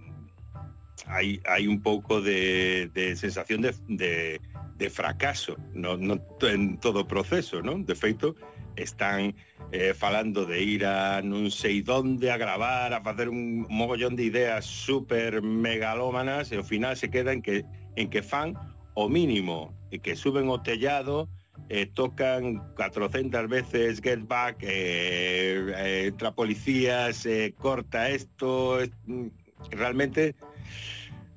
hai, 1.05 1.38
hai 1.45 1.70
un 1.70 1.86
pouco 1.86 2.18
de, 2.18 2.89
de 2.97 3.14
sensación 3.14 3.62
de, 3.62 3.78
de, 3.86 4.41
de 4.74 4.88
fracaso 4.89 5.53
no, 5.78 5.97
no, 5.97 6.18
en 6.41 6.82
todo 6.82 7.05
o 7.05 7.10
proceso, 7.10 7.62
non? 7.62 7.86
De 7.86 7.93
feito, 7.93 8.34
están 8.82 9.36
eh, 9.71 9.93
falando 9.93 10.45
de 10.45 10.63
ir 10.63 10.86
a 10.86 11.21
non 11.21 11.51
sei 11.51 11.84
donde 11.84 12.32
a 12.32 12.39
gravar, 12.39 12.95
a 12.95 13.03
facer 13.03 13.30
un 13.30 13.67
mogollón 13.69 14.15
de 14.15 14.25
ideas 14.32 14.65
super 14.65 15.43
megalómanas 15.43 16.51
e 16.51 16.57
ao 16.57 16.65
final 16.65 16.95
se 16.95 17.11
queda 17.11 17.36
en 17.36 17.43
que, 17.43 17.67
en 17.95 18.07
que 18.09 18.23
fan 18.23 18.55
o 18.95 19.07
mínimo, 19.07 19.75
e 19.91 19.99
que 19.99 20.15
suben 20.15 20.49
o 20.49 20.59
tellado, 20.59 21.30
eh, 21.69 21.86
tocan 21.86 22.63
400 22.75 23.47
veces 23.47 24.01
Get 24.01 24.25
Back, 24.27 24.63
eh, 24.63 26.07
entra 26.07 26.32
policías, 26.32 27.25
eh, 27.25 27.53
corta 27.57 28.09
esto, 28.09 28.80
mm, 29.05 29.27
realmente 29.71 30.36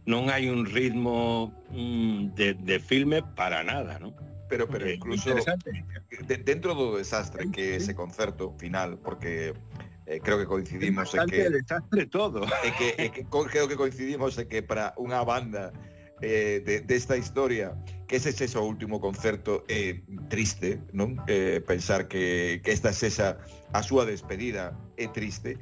non 0.06 0.30
hai 0.30 0.50
un 0.50 0.66
ritmo 0.66 1.52
mm, 1.70 2.34
de, 2.34 2.54
de 2.58 2.76
filme 2.82 3.22
para 3.38 3.62
nada, 3.62 3.98
non? 4.02 4.14
pero 4.52 4.68
pero 4.68 4.84
okay, 4.84 4.96
incluso 4.96 5.34
de, 6.28 6.36
dentro 6.36 6.74
do 6.74 7.00
desastre 7.00 7.48
que 7.48 7.80
ese 7.80 7.96
concerto 7.96 8.52
final 8.60 9.00
porque 9.00 9.56
eh, 10.04 10.20
creo 10.20 10.36
que 10.36 10.44
coincidimos 10.44 11.14
en 11.14 11.24
que 11.24 11.48
desastre 11.48 12.04
todo. 12.04 12.44
é 12.60 12.70
que, 12.76 12.88
é 13.00 13.08
que 13.08 13.24
creo 13.24 13.64
que 13.64 13.80
coincidimos 13.80 14.36
en 14.36 14.44
que 14.52 14.60
para 14.60 14.92
unha 15.00 15.24
banda 15.24 15.72
eh, 16.20 16.60
de 16.60 16.84
desta 16.84 17.16
historia 17.16 17.72
que 18.04 18.20
ese 18.20 18.36
é 18.36 18.58
o 18.60 18.68
último 18.68 19.00
concerto 19.00 19.64
é 19.72 19.96
eh, 19.96 20.04
triste 20.28 20.84
non 20.92 21.16
eh, 21.32 21.64
pensar 21.64 22.04
que, 22.04 22.60
que 22.60 22.76
esta 22.76 22.92
é 22.92 23.08
esa 23.08 23.40
a 23.72 23.80
súa 23.80 24.04
despedida 24.04 24.76
é 25.00 25.08
triste. 25.08 25.56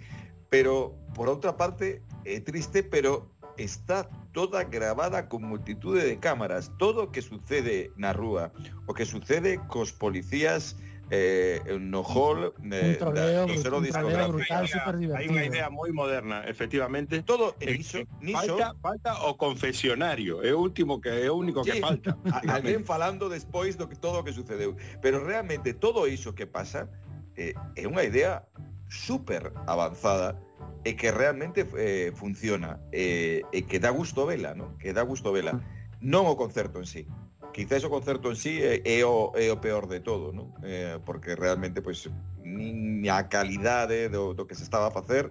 Pero 0.50 0.98
por 1.14 1.30
outra 1.30 1.54
parte 1.54 2.02
é 2.26 2.42
triste 2.42 2.82
pero 2.82 3.38
está 3.56 4.08
toda 4.32 4.64
grabada 4.64 5.28
con 5.28 5.42
multitude 5.42 6.04
de 6.04 6.18
cámaras, 6.18 6.70
todo 6.78 7.04
o 7.04 7.12
que 7.12 7.22
sucede 7.22 7.90
na 7.96 8.12
rúa, 8.12 8.52
o 8.86 8.94
que 8.94 9.04
sucede 9.04 9.58
cos 9.68 9.92
policías 9.92 10.76
eh, 11.10 11.60
no 11.80 12.02
hall 12.02 12.54
eh, 12.70 12.92
un 12.92 12.98
troleo, 12.98 13.46
da, 13.46 13.52
do 13.52 13.58
selo 13.58 13.80
discográfico. 13.82 14.78
Hai 15.14 15.26
unha 15.26 15.44
idea 15.44 15.66
moi 15.68 15.90
moderna, 15.90 16.46
efectivamente. 16.46 17.20
Todo 17.26 17.58
e 17.58 17.74
eh, 17.74 17.82
iso, 17.82 17.98
eh, 17.98 18.06
niso, 18.22 18.54
falta, 18.56 18.78
falta 18.78 19.10
o 19.26 19.34
confesionario, 19.34 20.40
é 20.46 20.54
o 20.54 20.62
último 20.62 21.02
que 21.02 21.10
é 21.10 21.26
o 21.26 21.36
único 21.36 21.66
que 21.66 21.78
sí, 21.78 21.82
falta. 21.82 22.14
Alguén 22.54 22.86
falando 22.86 23.26
despois 23.26 23.74
do 23.74 23.90
que 23.90 23.98
todo 23.98 24.22
o 24.22 24.24
que 24.24 24.32
sucedeu, 24.32 24.78
pero 25.02 25.18
realmente 25.26 25.74
todo 25.74 26.06
iso 26.06 26.32
que 26.32 26.46
pasa 26.46 26.86
eh, 27.34 27.54
é 27.74 27.84
unha 27.90 28.06
idea 28.06 28.46
super 28.86 29.50
avanzada 29.66 30.38
e 30.84 30.96
que 30.96 31.12
realmente 31.12 31.68
eh, 31.76 32.12
funciona 32.16 32.80
eh, 32.92 33.42
e 33.52 33.68
que 33.68 33.78
dá 33.78 33.90
gusto 33.92 34.24
vela, 34.24 34.56
non? 34.56 34.80
Que 34.80 34.96
dá 34.96 35.04
gusto 35.04 35.32
vela. 35.32 35.60
Non 36.00 36.24
o 36.24 36.34
concerto 36.36 36.80
en 36.80 36.88
sí. 36.88 37.04
Quizás 37.52 37.84
o 37.84 37.90
concerto 37.92 38.32
en 38.32 38.38
sí 38.38 38.62
é, 38.62 38.80
é, 38.80 39.04
o, 39.04 39.34
é 39.36 39.52
o 39.52 39.60
peor 39.60 39.90
de 39.90 40.00
todo, 40.00 40.32
non? 40.32 40.56
Eh, 40.64 40.96
porque 41.04 41.36
realmente, 41.36 41.84
pois, 41.84 42.08
pues, 42.08 42.16
nin 42.40 43.04
a 43.12 43.28
calidade 43.28 44.08
do, 44.08 44.32
do 44.32 44.48
que 44.48 44.56
se 44.56 44.64
estaba 44.64 44.88
a 44.88 44.94
facer, 44.94 45.28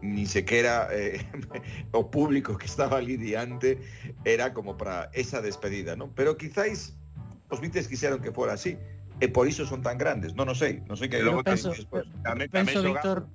ni 0.00 0.26
sequera 0.26 0.88
eh, 0.90 1.20
o 1.92 2.08
público 2.08 2.56
que 2.56 2.66
estaba 2.66 2.98
ali 2.98 3.16
diante 3.16 3.78
era 4.24 4.54
como 4.54 4.76
para 4.76 5.10
esa 5.12 5.42
despedida, 5.42 5.96
non? 5.96 6.14
Pero 6.16 6.38
quizáis 6.40 6.96
os 7.50 7.60
Beatles 7.60 7.88
quixeron 7.88 8.20
que 8.20 8.32
fora 8.32 8.54
así 8.54 8.78
e 9.20 9.26
por 9.26 9.48
iso 9.48 9.66
son 9.66 9.82
tan 9.82 9.98
grandes, 9.98 10.32
non 10.38 10.46
o 10.46 10.54
sei, 10.54 10.78
non 10.86 10.94
sei 10.94 11.10
que 11.10 11.18
logo 11.18 11.42
penso, 11.42 11.74
penso, 11.74 12.14
penso 12.52 12.78
Víctor, 12.86 13.26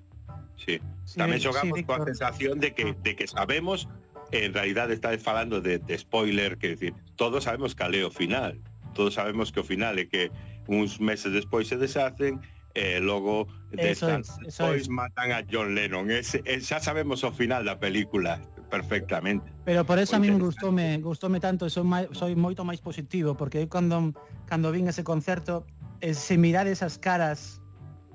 Sí. 0.58 0.80
Tamén 1.18 1.40
sí, 1.40 1.50
xogamos 1.50 1.78
sí, 1.78 1.84
coa 1.84 2.04
sensación 2.06 2.60
de 2.60 2.72
que 2.74 2.94
ah. 2.94 2.98
de 3.04 3.12
que 3.16 3.26
sabemos 3.28 3.90
en 4.34 4.54
realidad 4.54 4.90
está 4.92 5.16
falando 5.20 5.62
de, 5.62 5.78
de 5.78 5.98
spoiler, 5.98 6.58
que 6.58 6.70
decir, 6.70 6.94
todos 7.16 7.46
sabemos 7.46 7.76
cal 7.76 7.94
é 7.94 8.02
o 8.02 8.10
final. 8.10 8.58
Todos 8.94 9.16
sabemos 9.16 9.52
que 9.52 9.62
o 9.62 9.66
final 9.66 9.98
é 10.00 10.06
que 10.06 10.34
uns 10.68 10.98
meses 11.00 11.34
despois 11.34 11.68
se 11.68 11.78
deshacen 11.78 12.42
e 12.74 12.98
eh, 12.98 13.00
logo 13.00 13.48
destas, 13.70 14.42
es, 14.42 14.58
pois 14.58 14.82
es. 14.82 14.90
matan 14.90 15.32
a 15.32 15.46
John 15.46 15.76
Lennon. 15.76 16.10
Ese, 16.10 16.42
es, 16.46 16.66
xa 16.66 16.82
sabemos 16.82 17.22
o 17.22 17.30
final 17.30 17.66
da 17.66 17.78
película 17.78 18.42
perfectamente. 18.74 19.46
Pero 19.66 19.86
por 19.86 20.02
eso 20.02 20.18
Muy 20.18 20.30
a 20.30 20.32
min 20.34 20.42
gustoume, 20.42 20.98
gustoume 20.98 21.38
tanto, 21.38 21.70
son 21.70 21.86
máis, 21.86 22.10
soy 22.18 22.34
moito 22.34 22.66
máis 22.66 22.82
positivo, 22.82 23.38
porque 23.38 23.62
eu 23.62 23.70
cando 23.70 24.18
cando 24.50 24.74
vin 24.74 24.90
ese 24.90 25.06
concerto, 25.06 25.70
eh, 26.02 26.18
se 26.18 26.42
mirades 26.42 26.82
as 26.82 26.98
caras 26.98 27.62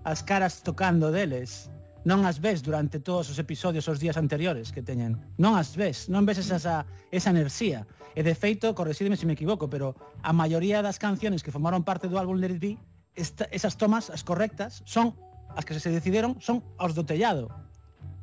as 0.02 0.26
caras 0.26 0.66
tocando 0.66 1.14
deles, 1.14 1.70
non 2.08 2.24
as 2.24 2.40
ves 2.40 2.64
durante 2.64 3.04
todos 3.04 3.28
os 3.28 3.36
episodios 3.36 3.84
os 3.84 4.00
días 4.00 4.16
anteriores 4.16 4.72
que 4.72 4.80
teñen. 4.80 5.20
Non 5.36 5.60
as 5.60 5.76
ves, 5.76 6.08
non 6.08 6.24
ves 6.24 6.40
esa, 6.40 6.88
esa 7.12 7.28
enerxía. 7.28 7.84
E 8.16 8.24
de 8.24 8.32
feito, 8.32 8.72
corresídeme 8.72 9.20
se 9.20 9.28
me 9.28 9.36
equivoco, 9.36 9.68
pero 9.68 9.92
a 10.24 10.32
maioría 10.32 10.80
das 10.80 10.96
canciones 10.96 11.44
que 11.44 11.52
formaron 11.52 11.84
parte 11.84 12.08
do 12.08 12.16
álbum 12.16 12.40
Let 12.40 12.56
It 12.56 12.60
Be, 12.64 12.72
esta, 13.12 13.44
esas 13.52 13.76
tomas, 13.76 14.08
as 14.08 14.24
correctas, 14.24 14.80
son 14.88 15.12
as 15.52 15.68
que 15.68 15.76
se 15.76 15.92
decidiron, 15.92 16.40
son 16.40 16.64
os 16.80 16.96
do 16.96 17.04
tellado, 17.04 17.52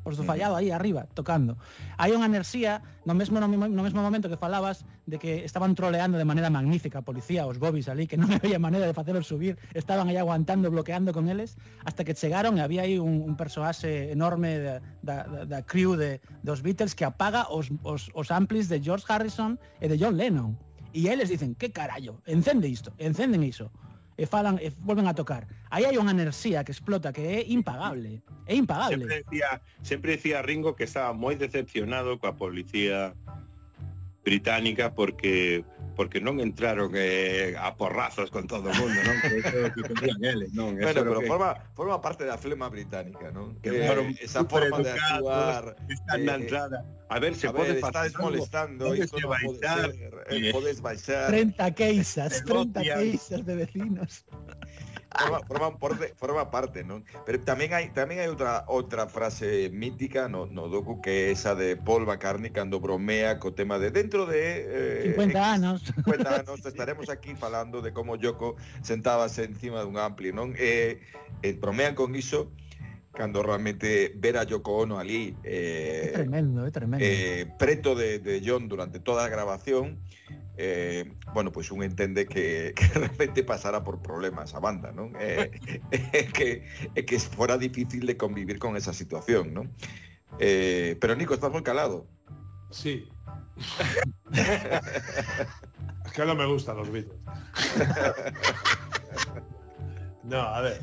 os 0.06 0.16
do 0.16 0.22
fallado 0.22 0.54
aí 0.54 0.70
arriba, 0.70 1.10
tocando. 1.18 1.58
Hai 1.98 2.14
unha 2.14 2.30
enerxía, 2.30 2.78
no 3.02 3.18
mesmo, 3.18 3.42
no, 3.42 3.50
no 3.50 3.82
mesmo 3.82 3.98
momento 3.98 4.30
que 4.30 4.38
falabas, 4.38 4.86
de 5.10 5.18
que 5.18 5.42
estaban 5.42 5.74
troleando 5.74 6.14
de 6.14 6.22
maneira 6.22 6.46
magnífica 6.46 7.02
a 7.02 7.04
policía, 7.04 7.42
os 7.42 7.58
bobis 7.58 7.90
ali, 7.90 8.06
que 8.06 8.14
non 8.14 8.30
había 8.38 8.62
maneira 8.62 8.86
de 8.86 8.94
facelos 8.94 9.26
subir, 9.26 9.58
estaban 9.74 10.06
aí 10.06 10.14
aguantando, 10.14 10.70
bloqueando 10.70 11.10
con 11.10 11.26
eles, 11.26 11.58
hasta 11.82 12.06
que 12.06 12.14
chegaron 12.14 12.54
e 12.54 12.62
había 12.62 12.86
aí 12.86 13.02
un, 13.02 13.26
un 13.26 13.34
persoaxe 13.34 14.14
enorme 14.14 14.62
da, 14.62 14.78
da, 15.02 15.16
da, 15.26 15.40
da 15.42 15.58
crew 15.66 15.98
de, 15.98 16.22
dos 16.46 16.62
Beatles 16.62 16.94
que 16.94 17.02
apaga 17.02 17.50
os, 17.50 17.74
os, 17.82 18.14
os 18.14 18.28
amplis 18.30 18.70
de 18.70 18.78
George 18.78 19.04
Harrison 19.10 19.58
e 19.82 19.90
de 19.90 19.98
John 19.98 20.14
Lennon. 20.14 20.54
E 20.94 21.10
eles 21.10 21.28
dicen, 21.28 21.58
que 21.58 21.74
carallo, 21.74 22.22
encende 22.24 22.70
isto, 22.70 22.94
encenden 22.96 23.42
iso 23.42 23.68
e 24.16 24.24
falan 24.24 24.56
e 24.58 24.72
volven 24.80 25.06
a 25.06 25.14
tocar. 25.14 25.46
Aí 25.68 25.84
hai 25.84 26.00
unha 26.00 26.12
enerxía 26.12 26.64
que 26.64 26.72
explota 26.72 27.12
que 27.12 27.22
é 27.22 27.38
impagable, 27.52 28.24
é 28.48 28.56
impagable. 28.56 29.04
Sempre 29.04 29.22
decía, 29.22 29.50
sempre 29.84 30.08
decía 30.16 30.40
Ringo 30.40 30.72
que 30.72 30.88
estaba 30.88 31.12
moi 31.12 31.36
decepcionado 31.36 32.16
coa 32.16 32.34
policía 32.34 33.12
británica 34.24 34.96
porque 34.96 35.62
porque 35.96 36.20
non 36.20 36.38
entraron 36.44 36.92
eh, 36.92 37.56
a 37.56 37.72
porrazos 37.74 38.28
con 38.28 38.44
todo 38.44 38.68
o 38.68 38.74
mundo, 38.76 39.00
non? 39.00 39.16
Que 39.24 39.40
eso 39.40 39.58
que 39.72 39.82
querían 39.96 40.20
eles, 40.22 40.52
non? 40.52 40.76
Eso 40.76 40.92
Bueno, 40.92 41.00
pero 41.08 41.20
que... 41.24 41.28
forma, 41.32 41.50
forma 41.72 41.96
parte 42.04 42.28
da 42.28 42.36
flema 42.36 42.68
británica, 42.68 43.32
non? 43.32 43.56
Que 43.64 43.72
eh, 43.72 43.88
fueron 43.88 44.12
esa 44.20 44.44
forma 44.44 44.84
de 44.84 44.92
actuar 44.92 45.74
están 45.88 46.20
eh, 46.28 46.36
entrada. 46.36 46.84
A 47.08 47.16
ver, 47.16 47.32
se 47.34 47.48
a 47.48 47.56
pode 47.56 47.80
ver, 47.80 47.82
estás 47.82 48.12
molestando, 48.20 48.92
isto 48.92 49.16
non 49.24 49.32
pode 49.40 49.58
ser, 49.64 49.90
eh, 50.28 50.36
eh 50.36 50.52
podes 50.52 50.78
baixar. 50.84 51.32
30 51.32 51.64
queixas, 51.72 52.44
30 52.46 52.84
queixas 52.84 53.40
de 53.40 53.54
vecinos. 53.56 54.22
forma, 55.18 55.40
forma, 55.40 55.78
parte, 55.78 56.14
forma 56.16 56.50
parte, 56.50 56.84
¿no? 56.84 57.02
Pero 57.24 57.40
también 57.40 57.74
hay, 57.74 57.90
también 57.90 58.20
hay 58.20 58.28
otra, 58.28 58.64
otra 58.68 59.06
frase 59.08 59.70
mítica, 59.70 60.28
no, 60.28 60.46
no 60.46 60.68
docu, 60.68 61.00
que 61.00 61.30
es 61.30 61.40
esa 61.40 61.54
de 61.54 61.76
Paul 61.76 62.06
McCartney 62.06 62.50
cuando 62.50 62.80
bromea 62.80 63.38
con 63.38 63.54
tema 63.54 63.78
de 63.78 63.90
dentro 63.90 64.26
de... 64.26 65.04
Eh, 65.04 65.08
50 65.10 65.52
años. 65.52 65.82
50 65.94 66.34
años 66.34 66.66
estaremos 66.66 67.08
aquí 67.08 67.34
falando 67.34 67.82
de 67.82 67.92
como 67.92 68.16
Yoko 68.16 68.56
sentábase 68.82 69.44
encima 69.44 69.80
de 69.80 69.86
un 69.86 69.98
amplio, 69.98 70.32
¿no? 70.32 70.52
Eh, 70.56 71.00
eh, 71.42 71.52
bromean 71.60 71.94
con 71.94 72.14
iso 72.14 72.50
cando 73.16 73.42
realmente 73.42 74.12
ver 74.14 74.36
a 74.36 74.44
Yoko 74.44 74.76
Ono 74.76 74.98
ali 74.98 75.34
eh, 75.42 76.10
tremendo, 76.12 76.66
é 76.66 76.70
tremendo. 76.70 77.04
Eh, 77.04 77.46
preto 77.58 77.94
de, 77.94 78.20
de 78.20 78.42
John 78.44 78.68
durante 78.68 79.00
toda 79.00 79.24
a 79.24 79.28
grabación 79.28 79.98
eh, 80.56 81.12
bueno, 81.34 81.52
pois 81.52 81.70
un 81.70 81.82
entende 81.82 82.26
que, 82.26 82.72
que 82.76 82.86
realmente 82.88 83.44
pasara 83.44 83.84
por 83.84 84.00
problemas 84.00 84.54
a 84.54 84.60
banda, 84.60 84.92
non? 84.92 85.12
Eh, 85.20 85.50
que, 86.32 86.64
eh, 86.94 87.04
que 87.04 87.18
fora 87.20 87.58
difícil 87.58 88.06
de 88.06 88.16
convivir 88.16 88.58
con 88.58 88.76
esa 88.76 88.92
situación? 88.92 89.70
Eh, 90.38 90.96
pero 91.00 91.14
Nico, 91.14 91.34
estás 91.34 91.52
moi 91.52 91.62
calado. 91.62 92.08
Sí. 92.72 93.08
es 96.04 96.12
que 96.12 96.24
no 96.24 96.34
me 96.34 96.46
gustan 96.48 96.76
los 96.76 96.88
Beatles. 96.88 97.20
no, 100.24 100.40
a 100.40 100.60
ver. 100.60 100.80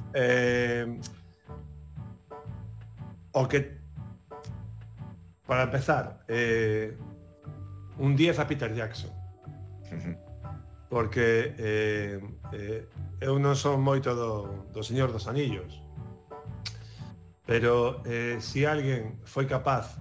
o 3.34 3.48
que 3.50 3.82
para 5.46 5.64
empezar, 5.64 6.26
un 7.98 8.16
10 8.16 8.40
a 8.40 8.48
Peter 8.48 8.74
Jackson. 8.74 9.23
Porque 10.90 11.56
eh, 11.58 12.22
eh, 12.54 12.86
eu 13.20 13.42
non 13.42 13.58
son 13.58 13.82
moito 13.82 14.14
do, 14.14 14.70
do 14.70 14.82
Señor 14.86 15.10
dos 15.10 15.26
Anillos. 15.26 15.82
Pero 17.44 18.00
eh, 18.06 18.38
si 18.40 18.64
alguén 18.64 19.20
foi 19.26 19.50
capaz 19.50 19.98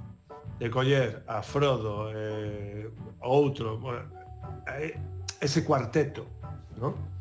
de 0.60 0.68
coller 0.68 1.24
a 1.26 1.42
Frodo, 1.42 2.12
eh, 2.12 2.92
outro, 3.24 3.80
bueno, 3.80 4.06
eh, 4.68 4.94
ese 5.40 5.64
cuarteto, 5.64 6.28
¿no? 6.76 7.12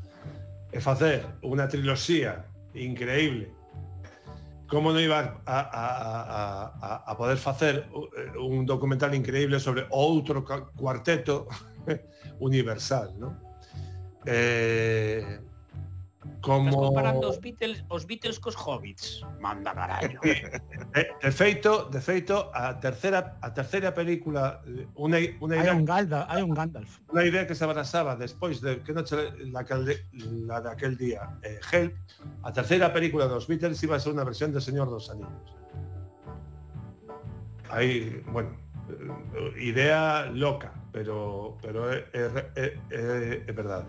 e 0.72 0.80
facer 0.80 1.28
unha 1.44 1.68
triloxía 1.68 2.48
increíble 2.72 3.52
como 4.72 4.96
non 4.96 5.04
iba 5.04 5.44
a, 5.44 5.60
a, 5.60 5.60
a, 5.68 6.44
a, 6.80 6.90
a 7.04 7.14
poder 7.20 7.36
facer 7.36 7.92
eh, 7.92 8.40
un 8.40 8.64
documental 8.64 9.12
increíble 9.12 9.60
sobre 9.60 9.84
outro 9.92 10.48
cuarteto 10.80 11.52
universal, 12.42 13.14
¿no? 13.18 13.38
Eh, 14.26 15.40
como... 16.42 16.70
Estás 16.70 16.82
comparando 16.82 17.30
os 17.30 17.40
Beatles, 17.40 17.86
os 17.90 18.06
Beatles 18.06 18.40
cos 18.40 18.56
Hobbits, 18.56 19.26
manda 19.40 19.74
carallo. 19.74 20.20
de, 20.22 20.62
eh, 20.98 21.08
de 21.22 21.32
feito, 21.32 21.90
de 21.90 22.02
feito, 22.02 22.50
a 22.54 22.78
terceira 22.80 23.38
a 23.42 23.50
terceira 23.54 23.94
película 23.94 24.62
eh, 24.66 24.86
una, 24.96 25.18
una 25.40 25.56
idea 25.58 25.74
hai 25.74 25.78
un 25.78 25.86
Gandalf, 25.86 26.26
hai 26.30 26.42
un 26.42 26.54
Gandalf. 26.54 26.92
Unha 27.14 27.26
idea 27.26 27.46
que 27.46 27.54
se 27.54 27.64
abrasaba 27.66 28.18
despois 28.18 28.62
de 28.62 28.82
que 28.82 28.94
noche 28.94 29.18
la, 29.54 29.62
la 29.62 30.58
aquel 30.66 30.98
día, 30.98 31.38
eh, 31.46 31.62
Help, 31.62 31.94
a 32.42 32.50
terceira 32.54 32.90
película 32.94 33.30
dos 33.30 33.46
Beatles 33.46 33.82
iba 33.86 33.98
a 33.98 34.02
ser 34.02 34.14
unha 34.14 34.26
versión 34.26 34.50
de 34.50 34.62
Señor 34.62 34.90
dos 34.90 35.10
Anillos. 35.14 35.50
Aí, 37.70 38.22
bueno, 38.30 38.58
eh, 38.90 39.62
idea 39.62 40.26
loca, 40.34 40.81
pero 40.92 41.58
pero 41.62 41.92
é, 41.92 42.06
é, 42.14 42.22
é, 42.56 42.66
é, 42.92 43.44
é 43.48 43.52
verdade. 43.52 43.88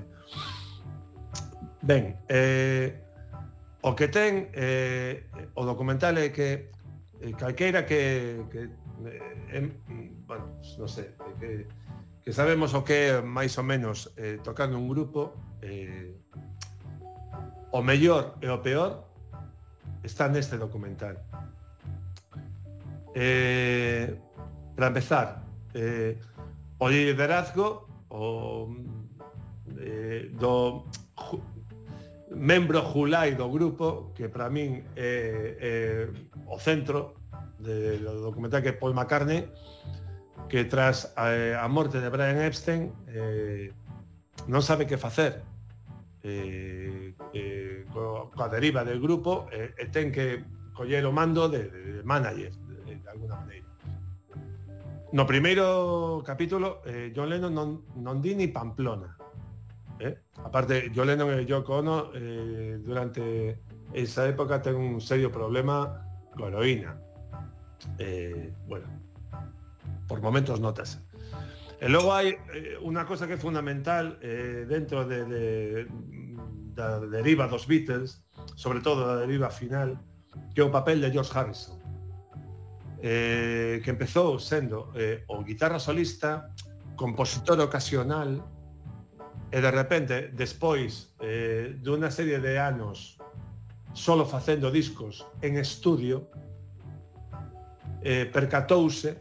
Ben, 1.82 2.16
eh, 2.28 2.94
o 3.82 3.94
que 3.98 4.06
ten 4.06 4.50
eh, 4.54 5.26
o 5.58 5.66
documental 5.66 6.14
é 6.18 6.30
que 6.30 6.70
eh, 7.20 7.34
calqueira 7.34 7.82
que, 7.82 8.46
que 8.50 8.70
eh, 9.06 9.58
em, 9.58 9.74
bueno, 10.26 10.46
non 10.78 10.86
sei, 10.86 11.10
que, 11.42 11.66
que 12.22 12.30
sabemos 12.30 12.70
o 12.78 12.86
que 12.86 13.10
é 13.10 13.22
máis 13.22 13.58
ou 13.58 13.66
menos 13.66 14.14
eh, 14.14 14.38
tocar 14.46 14.70
nun 14.70 14.86
grupo 14.86 15.34
eh, 15.58 16.14
o 17.74 17.82
mellor 17.82 18.38
e 18.38 18.46
o 18.46 18.62
peor 18.62 19.10
está 20.06 20.30
neste 20.30 20.54
documental. 20.54 21.18
Eh, 23.14 24.14
para 24.76 24.86
empezar, 24.88 25.42
eh, 25.74 26.16
o 26.82 26.90
liderazgo 26.90 27.86
o 28.10 28.66
eh, 29.78 30.26
do 30.34 30.82
ju, 31.14 31.38
membro 32.34 32.82
Julai 32.82 33.38
do 33.38 33.46
grupo 33.46 34.10
que 34.18 34.26
para 34.26 34.50
min 34.50 34.82
é, 34.98 35.54
é 35.62 36.10
o 36.50 36.58
centro 36.58 37.14
de, 37.62 38.02
do 38.02 38.26
documental 38.26 38.58
que 38.66 38.74
é 38.74 38.74
Paul 38.74 38.98
McCartney 38.98 39.46
que 40.50 40.66
tras 40.66 41.14
a, 41.14 41.62
a 41.62 41.68
morte 41.70 42.02
de 42.02 42.10
Brian 42.10 42.42
Epstein 42.42 42.90
eh, 43.06 43.70
non 44.50 44.66
sabe 44.66 44.82
que 44.82 44.98
facer 44.98 45.38
eh, 46.26 47.14
eh, 47.30 47.86
co, 47.94 48.26
coa 48.34 48.50
deriva 48.50 48.82
del 48.82 48.98
grupo 48.98 49.46
eh, 49.54 49.70
e 49.78 49.86
ten 49.86 50.10
que 50.10 50.42
coller 50.74 51.06
o 51.06 51.14
mando 51.14 51.46
de, 51.46 51.70
de 51.70 52.02
manager 52.02 52.50
de, 52.66 52.98
de 52.98 53.06
alguna 53.06 53.38
maneira 53.38 53.61
No 55.12 55.26
primeiro 55.26 56.22
capítulo, 56.24 56.80
eh, 56.86 57.12
John 57.14 57.28
Lennon 57.28 57.52
non, 57.52 57.84
non 57.96 58.18
di 58.18 58.34
ni 58.34 58.48
Pamplona. 58.48 59.14
Eh? 59.98 60.18
A 60.40 60.48
parte, 60.48 60.88
John 60.90 61.04
Lennon 61.04 61.36
e 61.36 61.42
Yoko 61.42 61.74
Ono 61.74 62.12
eh, 62.12 62.80
durante 62.80 63.60
esa 63.92 64.26
época 64.26 64.62
ten 64.62 64.74
un 64.74 65.00
serio 65.02 65.28
problema 65.28 66.08
Con 66.32 66.48
heroína. 66.48 66.98
Eh, 67.98 68.54
bueno, 68.66 68.88
por 70.08 70.22
momentos 70.22 70.60
notas. 70.60 71.04
E 71.76 71.92
logo 71.92 72.16
hai 72.16 72.32
eh, 72.56 72.80
unha 72.80 73.04
cosa 73.04 73.28
que 73.28 73.36
é 73.36 73.38
fundamental 73.38 74.16
eh, 74.24 74.64
dentro 74.64 75.04
de, 75.04 75.28
de, 75.28 75.44
da 76.72 77.04
deriva 77.04 77.44
dos 77.52 77.68
Beatles, 77.68 78.24
sobre 78.56 78.80
todo 78.80 79.04
da 79.04 79.20
deriva 79.20 79.52
final, 79.52 79.92
que 80.56 80.62
é 80.62 80.64
o 80.64 80.72
papel 80.72 81.04
de 81.04 81.12
George 81.12 81.36
Harrison 81.36 81.81
eh, 83.02 83.82
que 83.82 83.90
empezou 83.90 84.38
sendo 84.38 84.94
eh, 84.94 85.26
o 85.26 85.42
guitarra 85.42 85.82
solista, 85.82 86.54
compositor 86.94 87.58
ocasional, 87.58 88.38
e 89.52 89.60
de 89.60 89.70
repente, 89.70 90.32
despois 90.32 91.12
eh, 91.20 91.76
dunha 91.82 92.08
serie 92.08 92.40
de 92.40 92.56
anos 92.56 93.20
solo 93.92 94.24
facendo 94.24 94.72
discos 94.72 95.26
en 95.42 95.60
estudio, 95.60 96.30
eh, 98.00 98.24
percatouse 98.24 99.20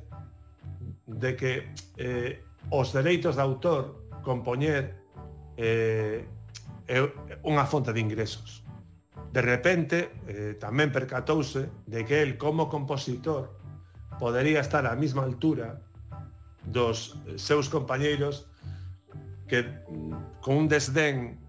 de 1.06 1.36
que 1.36 1.74
eh, 1.98 2.40
os 2.70 2.94
dereitos 2.94 3.36
de 3.36 3.44
autor 3.44 4.08
compoñer 4.24 4.96
eh, 5.58 6.24
é 6.88 7.00
unha 7.44 7.68
fonte 7.68 7.92
de 7.92 8.00
ingresos. 8.00 8.64
De 9.32 9.42
repente, 9.44 10.16
eh, 10.28 10.56
tamén 10.56 10.92
percatouse 10.92 11.68
de 11.88 12.08
que 12.08 12.24
el 12.24 12.40
como 12.40 12.72
compositor 12.72 13.61
podería 14.22 14.62
estar 14.62 14.86
á 14.86 14.94
mesma 14.94 15.26
altura 15.26 15.82
dos 16.70 17.18
seus 17.42 17.66
compañeiros 17.66 18.46
que 19.50 19.66
con 20.46 20.62
un 20.62 20.68
desdén 20.70 21.42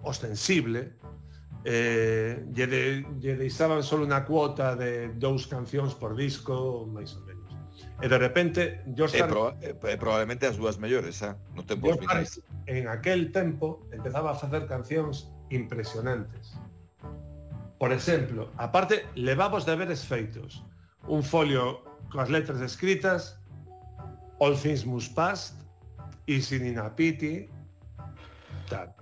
ostensible 0.00 0.96
eh, 1.68 2.48
lle, 2.56 2.66
de, 2.66 3.04
lle 3.20 3.36
deixaban 3.36 3.84
só 3.84 4.00
unha 4.00 4.24
cuota 4.24 4.72
de 4.72 5.12
dous 5.20 5.44
cancións 5.44 5.92
por 5.92 6.16
disco, 6.16 6.88
máis 6.88 7.12
ou 7.12 7.28
menos. 7.28 7.52
E 8.00 8.06
de 8.08 8.16
repente, 8.16 8.80
George 8.96 9.20
Harrison... 9.20 9.52
Eh, 9.60 9.76
proba 9.76 9.92
eh, 9.92 9.98
probablemente 10.00 10.48
as 10.48 10.56
dúas 10.56 10.80
mellores, 10.80 11.20
eh? 11.20 11.36
no 11.52 11.60
tempo 11.66 11.92
George 11.92 12.08
Harrison, 12.08 12.42
en 12.64 12.88
aquel 12.88 13.34
tempo, 13.36 13.84
empezaba 13.92 14.32
a 14.32 14.36
facer 14.38 14.64
cancións 14.64 15.28
impresionantes. 15.52 16.56
Por 17.76 17.92
exemplo, 17.92 18.48
aparte, 18.56 19.04
levamos 19.14 19.68
deberes 19.68 20.08
feitos. 20.08 20.64
Un 21.06 21.22
folio 21.22 21.87
coas 22.10 22.28
letras 22.28 22.60
escritas 22.60 23.38
All 24.40 24.56
Things 24.56 24.84
Must 24.84 25.14
Past 25.14 25.54
e 26.26 26.40
Sin 26.40 26.64
Inapiti 26.64 27.48
tal. 28.68 28.92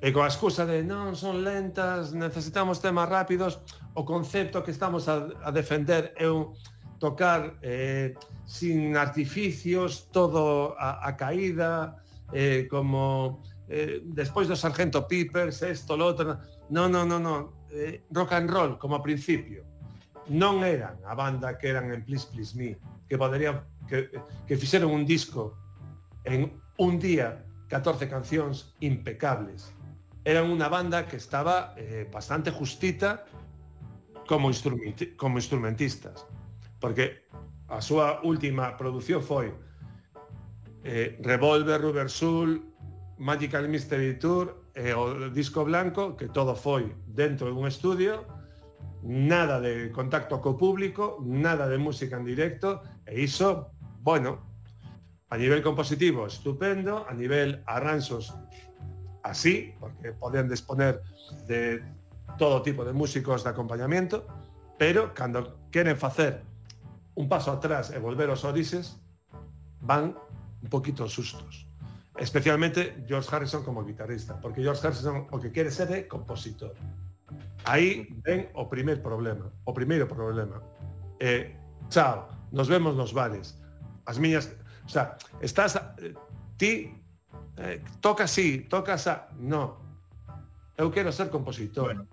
E 0.00 0.12
coa 0.14 0.30
excusa 0.30 0.62
de 0.62 0.82
non 0.86 1.18
son 1.18 1.42
lentas, 1.42 2.14
necesitamos 2.14 2.78
temas 2.78 3.10
rápidos, 3.10 3.58
o 3.98 4.06
concepto 4.06 4.62
que 4.62 4.70
estamos 4.70 5.10
a, 5.10 5.26
a 5.42 5.50
defender 5.50 6.14
é 6.14 6.30
un 6.30 6.54
tocar 6.98 7.58
eh, 7.62 8.14
sin 8.46 8.94
artificios, 8.94 10.10
todo 10.10 10.74
a, 10.78 11.02
a 11.02 11.14
caída, 11.18 11.98
eh, 12.32 12.66
como 12.70 13.42
eh, 13.68 14.02
despois 14.14 14.46
do 14.46 14.54
Sargento 14.54 15.06
Pepper, 15.06 15.52
sexto, 15.52 15.96
lo 15.96 16.14
outro... 16.14 16.38
Non, 16.70 16.90
non, 16.92 17.08
non, 17.08 17.22
non, 17.22 17.40
eh, 17.70 18.02
rock 18.14 18.32
and 18.34 18.50
roll 18.50 18.78
como 18.78 18.94
a 18.94 19.02
principio 19.02 19.66
non 20.28 20.64
eran 20.64 21.00
a 21.04 21.16
banda 21.16 21.56
que 21.56 21.72
eran 21.72 21.92
en 21.92 22.04
Please 22.04 22.28
Please 22.28 22.52
Me, 22.56 22.76
que 23.08 23.16
poderían 23.16 23.64
que, 23.88 24.12
que 24.46 24.54
fixeron 24.56 24.92
un 24.92 25.08
disco 25.08 25.56
en 26.24 26.52
un 26.76 27.00
día 27.00 27.44
14 27.68 28.08
cancións 28.08 28.76
impecables. 28.80 29.72
Eran 30.24 30.52
unha 30.52 30.68
banda 30.68 31.08
que 31.08 31.16
estaba 31.16 31.72
eh, 31.76 32.04
bastante 32.08 32.52
justita 32.52 33.24
como, 34.28 34.52
instrumenti 34.52 35.16
como 35.16 35.40
instrumentistas, 35.40 36.28
porque 36.80 37.28
a 37.68 37.80
súa 37.80 38.20
última 38.24 38.76
produción 38.76 39.24
foi 39.24 39.52
eh, 40.84 41.16
Revolver, 41.24 41.80
Rubber 41.80 42.12
Soul, 42.12 42.60
Magical 43.16 43.68
Mystery 43.68 44.20
Tour 44.20 44.68
e 44.76 44.92
eh, 44.92 44.94
o 44.94 45.32
disco 45.32 45.64
blanco, 45.64 46.14
que 46.16 46.28
todo 46.28 46.52
foi 46.52 46.92
dentro 47.08 47.48
dun 47.48 47.64
estudio, 47.64 48.24
nada 49.02 49.60
de 49.60 49.90
contacto 49.92 50.40
co 50.40 50.56
público, 50.56 51.22
nada 51.24 51.68
de 51.68 51.78
música 51.78 52.16
en 52.16 52.24
directo, 52.24 52.82
e 53.06 53.20
iso, 53.22 53.70
bueno, 54.02 54.42
a 55.30 55.36
nivel 55.36 55.62
compositivo 55.62 56.26
estupendo, 56.26 57.06
a 57.08 57.14
nivel 57.14 57.62
arranxos 57.66 58.34
así, 59.22 59.74
porque 59.78 60.12
podían 60.12 60.48
disponer 60.48 61.02
de 61.46 61.82
todo 62.38 62.62
tipo 62.62 62.84
de 62.84 62.92
músicos 62.92 63.44
de 63.44 63.50
acompañamiento, 63.50 64.26
pero 64.78 65.12
cando 65.12 65.58
queren 65.70 65.96
facer 65.96 66.42
un 67.14 67.28
paso 67.28 67.50
atrás 67.50 67.90
e 67.90 67.98
volver 67.98 68.30
aos 68.30 68.44
orixes, 68.44 69.02
van 69.82 70.14
un 70.62 70.68
poquito 70.70 71.08
sustos. 71.08 71.66
Especialmente 72.16 73.04
George 73.06 73.28
Harrison 73.30 73.62
como 73.62 73.84
guitarrista, 73.84 74.40
porque 74.40 74.62
George 74.62 74.86
Harrison 74.86 75.26
o 75.30 75.38
que 75.38 75.52
quere 75.52 75.70
ser 75.70 75.90
é 75.92 76.06
compositor. 76.06 76.74
Aí 77.64 78.06
ven 78.22 78.48
o 78.54 78.68
primeiro 78.68 79.02
problema, 79.02 79.50
o 79.64 79.72
primeiro 79.74 80.06
problema. 80.06 80.62
Eh, 81.18 81.56
chao, 81.90 82.28
nos 82.52 82.68
vemos 82.68 82.94
nos 82.94 83.12
bares. 83.12 83.58
As 84.06 84.18
miñas, 84.18 84.54
o 84.86 84.90
sea, 84.90 85.18
estás 85.40 85.76
eh, 85.98 86.14
ti 86.56 86.94
eh, 87.58 87.82
toca 88.00 88.24
así, 88.24 88.66
toca 88.70 88.94
a 88.94 89.28
no. 89.38 89.82
Eu 90.78 90.90
quero 90.90 91.10
ser 91.10 91.28
compositor. 91.28 91.94
Bueno. 91.94 92.06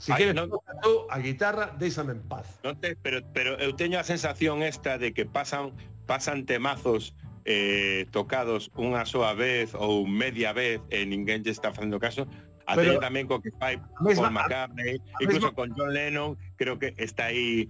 Si 0.00 0.12
Ay, 0.12 0.18
queres 0.18 0.34
no, 0.34 0.48
toca 0.48 0.72
tú 0.80 1.04
a 1.10 1.18
guitarra, 1.18 1.76
déixame 1.76 2.12
en 2.16 2.22
paz. 2.24 2.48
Non 2.64 2.76
te, 2.80 2.96
pero 2.96 3.20
pero 3.36 3.60
eu 3.60 3.76
teño 3.76 4.00
a 4.00 4.04
sensación 4.04 4.64
esta 4.64 4.96
de 4.96 5.12
que 5.12 5.28
pasan 5.28 5.76
pasan 6.08 6.48
temazos 6.48 7.12
eh, 7.44 8.08
tocados 8.12 8.72
unha 8.76 9.04
soa 9.04 9.36
vez 9.36 9.72
ou 9.76 10.04
media 10.08 10.52
vez 10.52 10.80
e 10.88 11.04
ninguén 11.04 11.44
lle 11.44 11.52
está 11.52 11.72
facendo 11.72 12.00
caso 12.00 12.24
Pero, 12.66 13.00
tamén 13.00 13.26
co 13.26 13.42
que 13.42 13.50
fai 13.58 13.80
mesma, 13.98 14.30
con 14.30 14.34
McCartney, 14.36 15.00
incluso 15.18 15.50
mesma, 15.50 15.58
con 15.58 15.68
John 15.74 15.92
Lennon, 15.92 16.38
creo 16.56 16.78
que 16.78 16.94
está 16.98 17.32
aí 17.32 17.66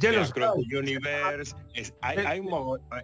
Yellow 0.00 0.26
Cross 0.30 0.64
Universe, 0.72 1.54
es, 1.74 1.92
hai, 2.00 2.16
eh, 2.18 2.26
hai 2.26 2.38
un 2.40 2.48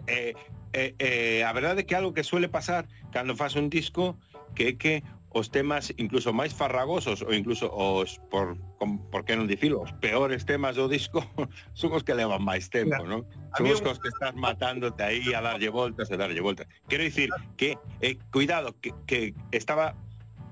eh, 0.07 0.33
eh, 0.73 0.95
eh, 0.97 1.41
a 1.45 1.51
verdade 1.53 1.81
é 1.81 1.85
que 1.85 1.95
algo 1.95 2.13
que 2.13 2.25
suele 2.25 2.49
pasar 2.49 2.89
cando 3.13 3.37
faz 3.37 3.55
un 3.55 3.69
disco 3.69 4.17
que 4.55 4.63
é 4.69 4.73
que 4.73 4.95
os 5.29 5.51
temas 5.51 5.93
incluso 5.97 6.33
máis 6.33 6.55
farragosos 6.55 7.21
ou 7.21 7.31
incluso 7.35 7.69
os 7.69 8.17
por 8.31 8.57
com, 8.79 8.97
por 9.11 9.21
que 9.27 9.37
non 9.37 9.45
dicilo, 9.45 9.83
os 9.83 9.93
peores 10.01 10.47
temas 10.47 10.79
do 10.79 10.89
disco 10.89 11.21
son 11.77 11.93
os 11.93 12.01
que 12.01 12.17
levan 12.17 12.41
máis 12.41 12.71
tempo, 12.71 13.03
non? 13.05 13.27
Son 13.53 13.67
os 13.69 13.83
cos 13.83 14.01
que 14.01 14.09
estás 14.09 14.33
matándote 14.33 15.03
aí 15.03 15.35
a 15.37 15.43
darlle 15.43 15.69
voltas 15.69 16.09
e 16.09 16.15
darlle 16.17 16.41
voltas. 16.41 16.65
Quero 16.89 17.05
dicir 17.05 17.29
que 17.59 17.77
eh, 18.01 18.17
cuidado 18.33 18.73
que, 18.81 18.95
que 19.05 19.37
estaba 19.53 19.93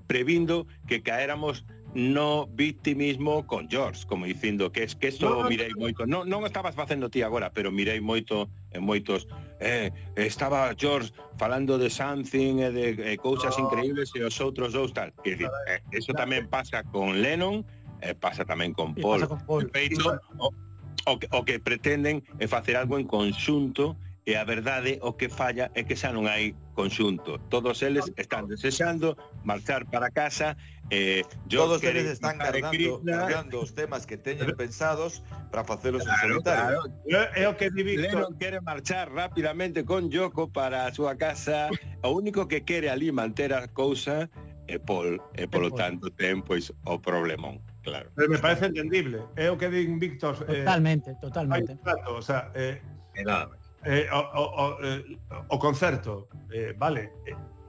previndo 0.08 0.68
que 0.88 1.01
caéramos 1.01 1.66
no 1.95 2.45
victimismo 2.47 3.47
con 3.47 3.70
George, 3.70 4.06
como 4.06 4.26
dicindo 4.26 4.70
que 4.72 4.84
es 4.84 4.95
que 4.95 5.08
eso 5.08 5.30
no, 5.30 5.49
mirei 5.49 5.72
moito. 5.80 6.03
Non, 6.03 6.28
non 6.28 6.43
estabas 6.43 6.76
facendo 6.76 7.08
ti 7.08 7.24
agora, 7.24 7.56
pero 7.56 7.72
mirei 7.72 8.03
moito 8.03 8.51
en 8.76 8.84
moitos 8.84 9.32
eh, 9.64 9.95
estaba 10.20 10.76
George 10.76 11.16
falando 11.39 11.80
de 11.80 11.88
something 11.88 12.60
e 12.60 12.70
de 12.76 12.86
eh, 12.99 13.16
cousas 13.16 13.56
no. 13.56 13.72
increíbles 13.72 14.12
e 14.12 14.28
os 14.28 14.36
outros 14.43 14.76
dous 14.76 14.91
tal. 14.91 15.16
Que 15.24 15.39
dicir, 15.39 15.47
eh, 15.72 15.80
eso 15.95 16.12
tamén 16.12 16.51
pasa 16.51 16.84
con 16.84 17.24
Lennon, 17.24 17.64
eh, 18.03 18.12
pasa 18.12 18.43
tamén 18.43 18.76
con 18.76 18.91
Paul. 18.91 19.24
Pasa 19.24 19.32
con 19.32 19.39
Paul. 19.47 19.64
Feito, 19.72 20.20
o, 20.36 20.51
o, 20.51 21.14
que, 21.16 21.32
o 21.32 21.47
que 21.47 21.64
pretenden 21.64 22.28
é 22.43 22.45
facer 22.51 22.76
algo 22.76 22.99
en 22.99 23.08
conxunto 23.08 23.95
e 24.28 24.36
a 24.36 24.43
verdade 24.43 24.99
o 24.99 25.16
que 25.16 25.30
falla 25.30 25.72
é 25.80 25.86
que 25.88 25.95
xa 25.95 26.12
non 26.12 26.28
hai 26.28 26.51
conxunto. 26.76 27.38
Todos 27.47 27.80
eles 27.86 28.10
están 28.18 28.49
desexando 28.49 29.16
marchar 29.46 29.86
para 29.86 30.10
casa. 30.10 30.58
Eh, 30.89 31.24
yo 31.48 31.66
Todos 31.66 31.84
eles 31.84 32.06
están 32.06 32.38
guardando, 32.38 33.00
guardando 33.02 33.62
os 33.62 33.74
temas 33.74 34.06
que 34.06 34.18
teñen 34.18 34.54
pensados 34.58 35.24
para 35.50 35.64
facelos 35.64 36.04
claro, 36.04 36.22
en 36.22 36.30
solitario. 36.30 36.80
Claro. 37.08 37.32
É 37.34 37.48
o 37.48 37.58
que 37.58 37.72
di 37.72 37.98
Lennon 37.98 38.38
quere 38.38 38.62
marchar 38.62 39.10
rapidamente 39.10 39.86
con 39.86 40.10
Yoko 40.10 40.52
para 40.52 40.86
a 40.86 40.93
súa 40.93 41.16
casa. 41.18 41.70
O 42.04 42.14
único 42.14 42.46
que 42.46 42.62
quere 42.62 42.89
ali 42.89 43.10
manter 43.10 43.54
a 43.54 43.66
cousa 43.70 44.30
é 44.68 44.78
Paul, 44.78 45.22
e 45.38 45.46
eh, 45.46 45.48
polo 45.48 45.70
eh, 45.70 45.78
tanto 45.78 46.10
ten 46.14 46.41
pois 46.41 46.74
o 46.86 46.98
problemón. 46.98 47.62
Claro. 47.86 48.10
Pero 48.18 48.30
me 48.30 48.38
parece 48.41 48.66
entendible. 48.66 49.22
É 49.38 49.50
o 49.50 49.58
que 49.58 49.70
din 49.70 50.02
Víctor. 50.02 50.41
Totalmente, 50.41 51.14
eh, 51.14 51.22
totalmente. 51.22 51.78
Trato, 51.86 52.18
o 52.18 52.22
sea, 52.22 52.50
eh, 52.58 52.82
nada 53.26 53.54
eh, 53.86 54.08
o, 54.12 54.18
o, 54.18 54.43
o, 54.66 54.84
eh, 54.84 55.18
o 55.50 55.60
concerto, 55.60 56.28
eh, 56.52 56.74
vale. 56.78 57.12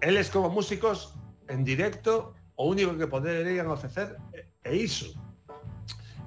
Eles 0.01 0.31
como 0.31 0.49
músicos 0.49 1.15
en 1.49 1.65
directo 1.65 2.35
o 2.57 2.69
único 2.69 2.97
que 2.97 3.07
poderían 3.07 3.69
ofrecer 3.69 4.17
é 4.65 4.73
iso. 4.75 5.13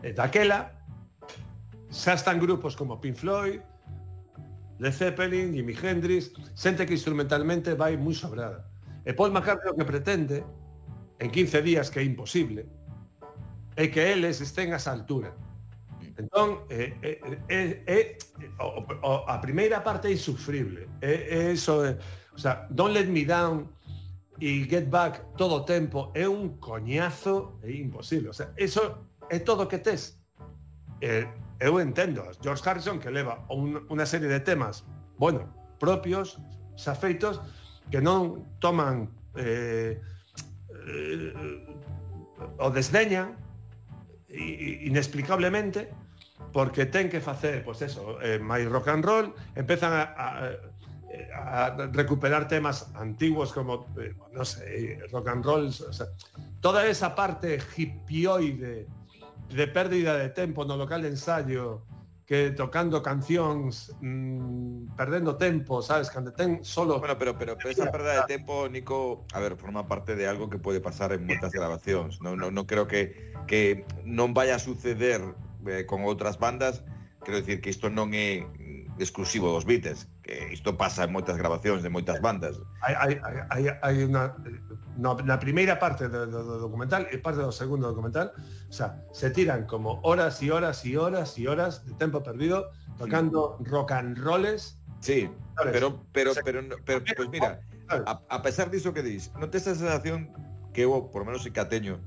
E 0.04 0.14
daquela 0.14 0.78
xa 1.90 2.14
están 2.14 2.38
grupos 2.40 2.78
como 2.78 3.02
Pink 3.02 3.18
Floyd, 3.18 3.60
Led 4.80 4.94
Zeppelin, 4.94 5.52
Jimi 5.52 5.76
Hendrix, 5.76 6.32
xente 6.56 6.86
que 6.86 6.96
instrumentalmente 6.96 7.74
vai 7.76 7.98
moi 7.98 8.16
sobrada. 8.16 8.64
E 9.04 9.12
Paul 9.12 9.34
McCartney 9.34 9.74
o 9.74 9.76
que 9.76 9.84
pretende, 9.84 10.46
en 11.20 11.30
15 11.34 11.62
días 11.66 11.92
que 11.92 12.00
é 12.00 12.06
imposible, 12.06 12.64
é 13.76 13.88
que 13.92 14.00
eles 14.00 14.40
estén 14.40 14.72
a 14.72 14.80
esa 14.80 14.96
altura. 14.96 15.36
Entón, 16.20 16.68
é, 16.68 16.96
é, 17.00 17.12
é, 17.48 17.60
é, 17.88 18.00
o, 18.60 18.84
o, 18.84 19.12
a 19.28 19.40
primeira 19.40 19.80
parte 19.84 20.08
é 20.08 20.12
insufrible. 20.12 20.88
É, 21.02 21.28
é 21.32 21.40
eso, 21.56 21.84
é, 21.84 21.96
o 22.36 22.40
sea, 22.40 22.68
don't 22.72 22.92
let 22.92 23.08
me 23.08 23.24
down, 23.24 23.72
y 24.40 24.64
Get 24.66 24.90
Back 24.90 25.36
todo 25.36 25.56
o 25.56 25.66
tempo 25.66 26.12
é 26.16 26.28
un 26.28 26.60
coñazo 26.60 27.60
é 27.64 27.72
imposible. 27.72 28.30
O 28.30 28.34
sea, 28.34 28.52
eso 28.56 29.06
é 29.30 29.40
todo 29.40 29.68
que 29.68 29.80
tes. 29.80 30.20
Eh, 31.02 31.28
eu 31.60 31.80
entendo, 31.80 32.24
George 32.42 32.64
Harrison 32.64 33.00
que 33.00 33.12
leva 33.12 33.44
un, 33.52 33.84
unha 33.92 34.08
serie 34.08 34.32
de 34.32 34.40
temas, 34.40 34.88
bueno, 35.20 35.52
propios, 35.76 36.40
xa 36.80 36.96
feitos, 36.96 37.44
que 37.92 38.00
non 38.00 38.48
toman 38.64 39.12
eh, 39.36 40.00
eh, 40.00 41.34
o 42.60 42.68
desdeñan 42.72 43.36
inexplicablemente 44.30 45.92
porque 46.54 46.86
ten 46.88 47.12
que 47.12 47.20
facer, 47.20 47.64
pois 47.68 47.84
pues 47.84 47.92
eso, 47.92 48.22
eh, 48.24 48.40
máis 48.40 48.64
rock 48.72 48.88
and 48.88 49.04
roll, 49.04 49.28
empezan 49.60 49.92
a, 49.92 50.04
a 50.16 50.30
a 51.34 51.76
recuperar 51.92 52.48
temas 52.48 52.92
antiguos 52.96 53.52
como, 53.54 53.86
eh, 54.00 54.14
no 54.32 54.46
sé, 54.46 55.00
rock 55.12 55.28
and 55.30 55.46
roll, 55.46 55.68
o 55.68 55.94
sea, 55.94 56.08
toda 56.62 56.86
esa 56.88 57.16
parte 57.16 57.60
hippioide 57.76 58.88
de 59.50 59.68
pérdida 59.68 60.18
de 60.18 60.30
tempo 60.30 60.66
no 60.66 60.78
local 60.78 61.02
de 61.02 61.10
ensayo, 61.10 61.84
que 62.30 62.52
tocando 62.52 63.02
cancións 63.02 63.90
mmm, 64.06 64.94
perdendo 64.94 65.34
tempo, 65.34 65.82
sabes, 65.82 66.14
cando 66.14 66.30
ten 66.30 66.62
solo 66.62 67.02
Bueno, 67.02 67.18
pero 67.18 67.34
pero, 67.34 67.58
pero 67.58 67.74
esa 67.74 67.90
perda 67.90 68.22
de 68.22 68.24
tempo, 68.30 68.70
Nico, 68.70 69.26
a 69.34 69.40
ver, 69.42 69.58
forma 69.58 69.88
parte 69.90 70.14
de 70.14 70.30
algo 70.30 70.46
que 70.46 70.62
pode 70.62 70.78
pasar 70.78 71.10
en 71.10 71.26
moitas 71.26 71.50
grabacións. 71.50 72.22
Non 72.22 72.38
non 72.38 72.54
no 72.54 72.70
creo 72.70 72.86
que 72.86 73.34
que 73.50 73.82
non 74.06 74.38
vaya 74.38 74.56
a 74.56 74.62
suceder 74.62 75.26
eh, 75.66 75.90
con 75.90 76.06
outras 76.06 76.38
bandas, 76.38 76.86
quero 77.26 77.42
dicir 77.42 77.66
que 77.66 77.74
isto 77.74 77.90
non 77.90 78.14
é 78.14 78.46
exclusivo 79.02 79.50
dos 79.50 79.66
Beatles 79.66 80.06
que 80.30 80.54
isto 80.54 80.78
pasa 80.78 81.10
en 81.10 81.12
moitas 81.12 81.38
grabacións 81.42 81.82
de 81.82 81.90
moitas 81.90 82.22
bandas. 82.22 82.62
Hai, 82.86 82.94
hai, 82.94 83.12
hai, 83.50 83.64
hai 83.82 83.96
una, 84.06 84.38
eh, 84.46 84.62
na, 84.94 85.18
na 85.26 85.42
primeira 85.42 85.82
parte 85.82 86.06
do, 86.06 86.30
do, 86.30 86.46
do 86.46 86.56
documental 86.62 87.10
e 87.10 87.18
parte 87.18 87.42
do 87.42 87.50
segundo 87.50 87.90
documental, 87.90 88.30
o 88.38 88.74
sea, 88.74 89.02
se 89.10 89.34
tiran 89.34 89.66
como 89.66 89.98
horas 90.06 90.38
e 90.46 90.54
horas 90.54 90.86
e 90.86 90.94
horas 90.94 91.34
e 91.42 91.50
horas 91.50 91.82
de 91.82 91.98
tempo 91.98 92.22
perdido 92.22 92.70
tocando 93.02 93.58
sí. 93.58 93.66
rock 93.74 93.90
and 93.90 94.22
rolls. 94.22 94.78
Sí, 95.02 95.26
¿sabes? 95.58 95.74
pero 95.74 96.06
pero 96.14 96.30
pero, 96.46 96.60
pero 96.86 97.00
pues 97.02 97.30
mira, 97.34 97.66
a, 97.90 98.22
a 98.30 98.40
pesar 98.46 98.70
diso 98.70 98.94
que 98.94 99.02
dis, 99.02 99.34
non 99.34 99.50
tes 99.50 99.66
esa 99.66 99.74
sensación 99.74 100.30
que 100.78 100.86
eu, 100.86 100.94
por 101.10 101.26
menos 101.26 101.42
en 101.50 101.58
Cateño, 101.58 101.98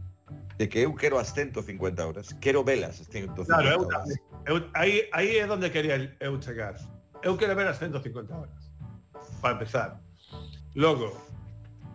de 0.62 0.70
que 0.70 0.86
eu 0.86 0.94
quero 0.94 1.18
as 1.18 1.34
150 1.34 1.58
horas, 2.06 2.30
quero 2.38 2.62
velas 2.62 3.02
as 3.02 3.10
150 3.10 3.50
claro, 3.50 3.66
eu, 3.66 3.82
horas. 3.82 4.06
Eu, 4.46 4.56
aí, 4.78 5.10
aí 5.10 5.42
é 5.42 5.46
onde 5.50 5.66
quería 5.74 5.98
eu 6.22 6.38
chegar 6.38 6.78
eu 7.22 7.36
quero 7.36 7.54
ver 7.54 7.68
as 7.68 7.78
150 7.78 8.34
horas 8.34 8.72
para 9.40 9.54
empezar. 9.54 10.00
Logo 10.74 11.12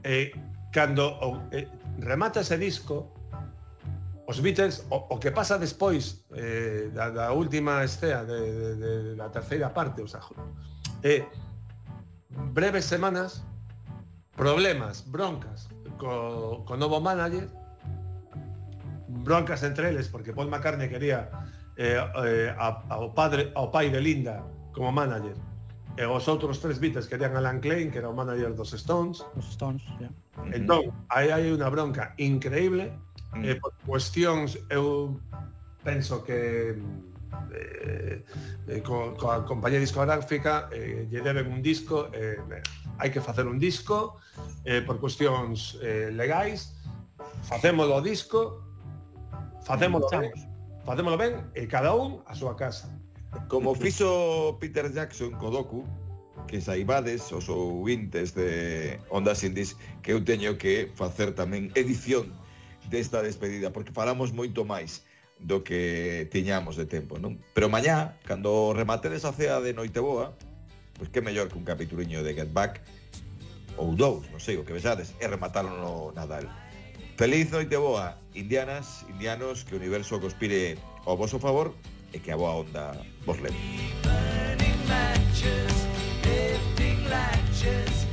eh, 0.04 0.32
cando 0.72 1.08
o, 1.22 1.42
eh, 1.52 1.68
remata 2.00 2.42
ese 2.42 2.58
disco 2.58 3.14
os 4.28 4.40
Beatles 4.40 4.86
o, 4.90 5.08
o 5.10 5.20
que 5.20 5.32
pasa 5.32 5.58
despois 5.58 6.26
eh, 6.36 6.92
da, 6.94 7.10
da 7.10 7.32
última 7.32 7.84
escena 7.84 8.24
de, 8.26 8.40
de, 8.40 8.76
de, 8.76 9.04
de 9.04 9.16
da 9.16 9.30
terceira 9.30 9.74
parte 9.74 10.02
o 10.02 10.08
sea, 10.08 10.20
eh, 11.04 11.26
breves 12.54 12.86
semanas 12.86 13.44
problemas, 14.36 15.02
broncas 15.08 15.68
co, 15.98 16.64
co 16.68 16.78
novo 16.78 17.00
manager 17.00 17.48
broncas 19.24 19.64
entre 19.64 19.90
eles 19.90 20.08
porque 20.12 20.34
Paul 20.34 20.52
McCartney 20.52 20.90
quería 20.90 21.32
eh, 21.78 21.98
eh, 21.98 22.56
a, 22.60 22.84
ao 22.90 23.16
padre 23.16 23.52
ao 23.56 23.72
pai 23.72 23.90
de 23.90 24.02
Linda 24.02 24.44
como 24.78 24.94
manager. 24.94 25.34
E 25.98 26.06
os 26.06 26.30
outros 26.30 26.62
tres 26.62 26.78
Beatles 26.78 27.10
querían 27.10 27.34
Alan 27.34 27.58
Klein, 27.58 27.90
que 27.90 27.98
era 27.98 28.06
o 28.06 28.14
manager 28.14 28.54
dos 28.54 28.70
Stones. 28.78 29.26
Os 29.34 29.50
Stones, 29.50 29.82
yeah. 29.98 30.14
Entón, 30.54 30.94
aí 31.10 31.34
hai 31.34 31.50
unha 31.50 31.66
bronca 31.74 32.14
increíble. 32.22 32.94
Mm. 33.34 33.42
Eh, 33.42 33.58
por 33.58 33.74
cuestións, 33.82 34.62
eu 34.70 35.18
penso 35.82 36.22
que 36.22 36.78
eh, 37.50 38.22
eh, 38.70 38.82
co, 38.86 39.18
coa 39.18 39.42
compañía 39.42 39.82
discográfica 39.82 40.70
eh, 40.70 41.10
lle 41.10 41.26
deben 41.26 41.50
un 41.50 41.66
disco, 41.66 42.14
eh, 42.14 42.38
hai 43.02 43.10
que 43.10 43.18
facer 43.18 43.50
un 43.50 43.58
disco, 43.58 44.22
eh, 44.70 44.86
por 44.86 45.02
cuestións 45.02 45.82
eh, 45.82 46.14
legais, 46.14 46.78
facémolo 47.42 47.98
o 47.98 48.02
disco, 48.06 48.62
facémolo 49.66 50.06
ben, 50.14 50.30
facémolo 50.86 51.18
ben 51.18 51.50
e 51.58 51.66
cada 51.66 51.98
un 51.98 52.22
a 52.30 52.38
súa 52.38 52.54
casa. 52.54 52.94
Como 53.46 53.76
fixo 53.76 54.58
Peter 54.60 54.92
Jackson 54.92 55.32
co 55.38 55.54
docu, 55.54 55.86
que 56.48 56.62
saibades 56.62 57.32
os 57.32 57.50
ouvintes 57.50 58.34
de 58.34 58.98
Ondas 59.10 59.44
Indies 59.44 59.78
que 60.02 60.12
eu 60.12 60.24
teño 60.24 60.58
que 60.58 60.90
facer 60.98 61.38
tamén 61.38 61.70
edición 61.78 62.34
desta 62.90 63.22
despedida, 63.22 63.70
porque 63.70 63.94
falamos 63.94 64.34
moito 64.34 64.64
máis 64.64 65.06
do 65.38 65.62
que 65.62 66.26
tiñamos 66.34 66.80
de 66.80 66.90
tempo, 66.90 67.22
non? 67.22 67.38
Pero 67.54 67.70
mañá, 67.70 68.18
cando 68.26 68.74
rematedes 68.74 69.28
a 69.28 69.36
cea 69.36 69.62
de 69.62 69.76
Noiteboa, 69.76 70.34
pois 70.98 71.12
que 71.14 71.22
mellor 71.22 71.52
que 71.52 71.60
un 71.60 71.68
capituliño 71.68 72.26
de 72.26 72.34
Get 72.34 72.50
Back 72.56 72.82
ou 73.78 73.94
dous, 73.94 74.26
non 74.34 74.42
sei, 74.42 74.58
o 74.58 74.66
que 74.66 74.74
vexades, 74.74 75.14
e 75.22 75.26
rematalo 75.30 75.70
no 75.78 76.10
Nadal. 76.18 76.50
Feliz 77.20 77.54
Noiteboa, 77.54 78.18
indianas, 78.34 79.06
indianos, 79.10 79.62
que 79.66 79.74
o 79.74 79.82
universo 79.82 80.18
conspire 80.18 80.78
ao 81.06 81.18
vosso 81.18 81.38
favor 81.38 81.74
e 82.14 82.20
que 82.20 82.32
a 82.32 82.38
boa 82.38 82.56
onda 82.62 82.96
vos 83.26 83.40
leve. 83.40 83.58
Matches, 84.88 85.88
lifting 86.24 87.10
latches. 87.10 88.07